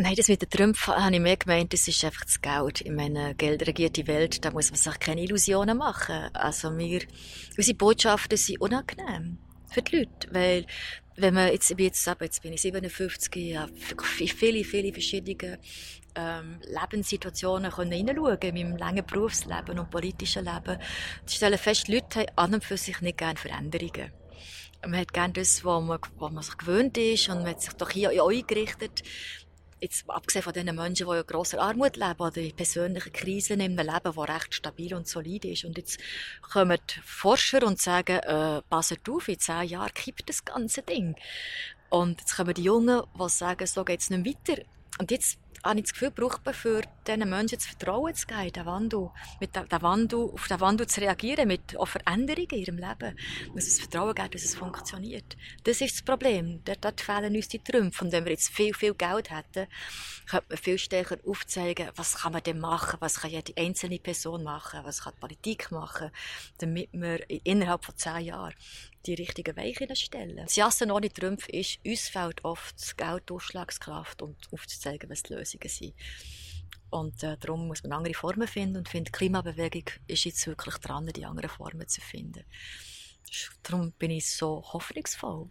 Nein, 0.01 0.15
das 0.15 0.29
mit 0.29 0.41
den 0.41 0.49
Trümpfen 0.49 0.95
habe 0.95 1.13
ich 1.13 1.21
mehr 1.21 1.37
gemeint, 1.37 1.73
das 1.73 1.87
ist 1.87 2.03
einfach 2.03 2.25
das 2.25 2.41
Geld. 2.41 2.81
Ich 2.81 2.89
meine, 2.89 3.35
Geld 3.35 3.67
regiert 3.67 3.97
die 3.97 4.07
Welt, 4.07 4.43
da 4.43 4.49
muss 4.49 4.71
man 4.71 4.79
sich 4.79 4.99
keine 4.99 5.21
Illusionen 5.21 5.77
machen. 5.77 6.33
Also 6.33 6.75
wir, 6.75 7.01
unsere 7.55 7.77
Botschaften 7.77 8.35
sind 8.35 8.59
unangenehm 8.59 9.37
für 9.69 9.83
die 9.83 9.97
Leute, 9.97 10.27
weil 10.31 10.65
wenn 11.17 11.35
man 11.35 11.51
jetzt, 11.51 11.69
jetzt, 11.77 12.11
jetzt 12.19 12.41
bin 12.41 12.53
ich 12.53 12.61
57, 12.61 13.35
ich 13.35 13.55
habe 13.55 13.71
viele, 14.15 14.63
viele 14.63 14.91
verschiedene 14.91 15.59
ähm, 16.15 16.59
Lebenssituationen 16.65 17.71
können 17.71 17.91
hineinschauen 17.91 18.39
in 18.41 18.55
meinem 18.55 18.77
langen 18.77 19.05
Berufsleben 19.05 19.77
und 19.77 19.91
politischen 19.91 20.45
Leben. 20.45 20.79
Ich 21.27 21.35
stelle 21.35 21.59
fest, 21.59 21.87
die 21.87 21.93
Leute 21.93 22.21
haben 22.21 22.37
an 22.37 22.53
und 22.55 22.63
für 22.63 22.77
sich 22.77 23.01
nicht 23.01 23.19
gerne 23.19 23.37
Veränderungen. 23.37 24.11
Man 24.83 24.99
hat 24.99 25.13
gerne 25.13 25.33
das, 25.33 25.63
was 25.63 25.83
man, 25.83 25.99
was 26.17 26.31
man 26.31 26.41
sich 26.41 26.57
gewöhnt 26.57 26.97
ist 26.97 27.29
und 27.29 27.43
man 27.43 27.51
hat 27.51 27.61
sich 27.61 27.73
doch 27.73 27.91
hier 27.91 28.09
eingerichtet 28.09 29.03
jetzt 29.81 30.09
abgesehen 30.09 30.43
von 30.43 30.53
den 30.53 30.73
Menschen, 30.75 31.07
die 31.07 31.17
in 31.17 31.25
grosser 31.25 31.59
Armut 31.59 31.97
leben 31.97 32.19
oder 32.19 32.37
in 32.37 32.55
persönlichen 32.55 33.11
Krisen 33.11 33.59
in 33.59 33.77
einem 33.77 33.87
Leben, 33.87 34.15
das 34.15 34.29
recht 34.29 34.53
stabil 34.53 34.93
und 34.93 35.07
solide 35.07 35.49
ist. 35.49 35.65
Und 35.65 35.77
jetzt 35.77 35.99
kommen 36.41 36.77
die 36.89 37.01
Forscher 37.03 37.65
und 37.65 37.81
sagen, 37.81 38.19
äh, 38.19 38.61
passet 38.69 39.09
auf, 39.09 39.27
in 39.27 39.39
zehn 39.39 39.63
Jahren 39.63 39.93
kippt 39.93 40.29
das 40.29 40.45
ganze 40.45 40.83
Ding. 40.83 41.15
Und 41.89 42.21
jetzt 42.21 42.35
kommen 42.37 42.53
die 42.53 42.63
Jungen, 42.63 43.01
die 43.19 43.29
sagen, 43.29 43.67
so 43.67 43.83
geht 43.83 44.01
es 44.01 44.09
nicht 44.09 44.25
weiter. 44.25 44.61
Und 45.01 45.09
jetzt 45.09 45.39
habe 45.63 45.79
ich 45.79 45.85
das 45.85 45.93
Gefühl, 45.93 46.11
braucht 46.11 46.45
man 46.45 46.53
für 46.53 46.83
diesen 47.07 47.27
Menschen 47.27 47.57
das 47.57 47.65
Vertrauen 47.65 48.13
zu 48.13 48.27
geben, 48.27 48.53
den 48.53 48.65
Wandel, 48.67 49.09
mit 49.39 49.55
den 49.55 49.81
Wandel, 49.81 50.29
auf 50.31 50.47
den 50.47 50.59
Wandel 50.59 50.85
zu 50.85 51.01
reagieren, 51.01 51.47
mit 51.47 51.75
Veränderungen 51.85 52.49
in 52.51 52.59
ihrem 52.59 52.77
Leben. 52.77 53.17
Muss 53.51 53.65
es 53.65 53.79
Vertrauen 53.79 54.13
geben, 54.13 54.29
dass 54.29 54.43
es 54.43 54.53
funktioniert. 54.53 55.35
Das 55.63 55.81
ist 55.81 55.95
das 55.95 56.01
Problem. 56.03 56.61
Dort 56.63 57.01
fehlen 57.01 57.35
uns 57.35 57.47
die 57.47 57.57
Trümpfe. 57.57 58.05
Und 58.05 58.11
wenn 58.11 58.25
wir 58.25 58.31
jetzt 58.31 58.49
viel, 58.49 58.75
viel 58.75 58.93
Geld 58.93 59.31
hätten, 59.31 59.67
könnte 60.29 60.45
man 60.49 60.57
viel 60.59 60.77
stärker 60.77 61.17
aufzeigen, 61.25 61.89
was 61.95 62.19
kann 62.19 62.33
man 62.33 62.43
denn 62.43 62.59
machen, 62.59 62.97
was 62.99 63.21
kann 63.21 63.31
jede 63.31 63.53
einzelne 63.57 63.97
Person 63.97 64.43
machen, 64.43 64.81
was 64.83 65.01
kann 65.01 65.13
die 65.15 65.19
Politik 65.19 65.71
machen, 65.71 66.11
damit 66.59 66.89
wir 66.91 67.27
innerhalb 67.43 67.85
von 67.85 67.97
zehn 67.97 68.25
Jahren 68.25 68.53
die 69.05 69.13
richtigen 69.15 69.55
Weichen 69.55 69.95
stellen. 69.95 70.37
Das 70.37 70.55
Jassen 70.55 70.91
ohne 70.91 71.09
Trümpfe 71.09 71.51
ist, 71.51 71.79
uns 71.85 72.09
fehlt 72.09 72.43
oft 72.43 72.79
das 72.79 72.95
Geld, 72.95 73.29
die 73.29 73.33
Ausschlagskraft 73.33 74.21
und 74.21 74.37
aufzuzeigen, 74.51 75.09
was 75.09 75.23
die 75.23 75.33
Lösungen 75.33 75.69
sind. 75.69 75.93
Und 76.89 77.23
äh, 77.23 77.37
darum 77.37 77.67
muss 77.67 77.83
man 77.83 77.93
andere 77.93 78.13
Formen 78.13 78.47
finden 78.47 78.77
und 78.77 78.89
finde, 78.89 79.11
die 79.11 79.17
Klimabewegung 79.17 79.85
ist 80.07 80.25
jetzt 80.25 80.45
wirklich 80.45 80.75
dran, 80.75 81.07
die 81.07 81.25
anderen 81.25 81.49
Formen 81.49 81.87
zu 81.87 82.01
finden. 82.01 82.43
Darum 83.63 83.93
bin 83.93 84.11
ich 84.11 84.29
so 84.29 84.61
hoffnungsvoll. 84.73 85.49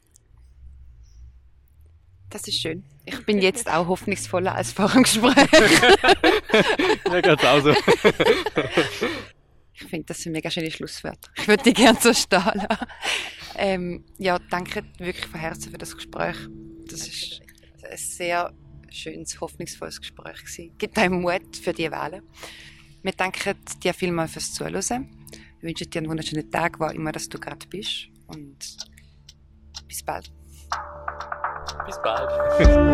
Das 2.29 2.47
ist 2.47 2.61
schön. 2.61 2.85
Ich 3.07 3.25
bin 3.25 3.41
jetzt 3.41 3.69
auch 3.69 3.89
hoffnungsvoller 3.89 4.55
als 4.55 4.73
vor 4.73 4.89
dem 4.89 5.03
Gespräch. 5.03 5.51
ja, 7.11 7.21
ganz 7.21 7.45
auch 7.45 7.61
so. 7.61 7.75
Ich 9.75 9.83
finde, 9.83 10.05
das 10.07 10.21
sind 10.21 10.33
mega 10.33 10.51
schöne 10.51 10.71
Schlusswörter. 10.71 11.31
Ich 11.37 11.49
würde 11.49 11.63
die 11.65 11.73
gerne 11.73 11.99
so 12.01 12.13
stehen 12.13 12.43
lassen. 12.55 12.87
Ähm, 13.63 14.05
ja, 14.17 14.39
danke 14.39 14.83
wirklich 14.97 15.27
von 15.27 15.39
Herzen 15.39 15.71
für 15.71 15.77
das 15.77 15.95
Gespräch. 15.95 16.35
Das 16.91 17.07
ist 17.07 17.43
ein 17.85 17.99
sehr 17.99 18.55
schönes, 18.89 19.39
hoffnungsvolles 19.39 20.01
Gespräch 20.01 20.39
gewesen. 20.39 20.79
Gibt 20.79 20.97
einem 20.97 21.21
Mut 21.21 21.59
für 21.63 21.75
die 21.75 21.91
Wahlen. 21.91 22.23
Wir 23.03 23.13
danken 23.13 23.55
dir 23.83 23.93
vielmals 23.93 24.33
fürs 24.33 24.55
Zuhören. 24.55 25.11
Wir 25.61 25.69
wünschen 25.69 25.91
dir 25.91 25.99
einen 25.99 26.09
wunderschönen 26.09 26.51
Tag, 26.51 26.81
wo 26.81 26.87
immer 26.87 27.13
dass 27.13 27.29
du 27.29 27.39
gerade 27.39 27.67
bist. 27.67 28.09
Und 28.29 28.79
bis 29.87 30.03
bald. 30.03 30.33
Bis 31.85 32.01
bald. 32.03 32.87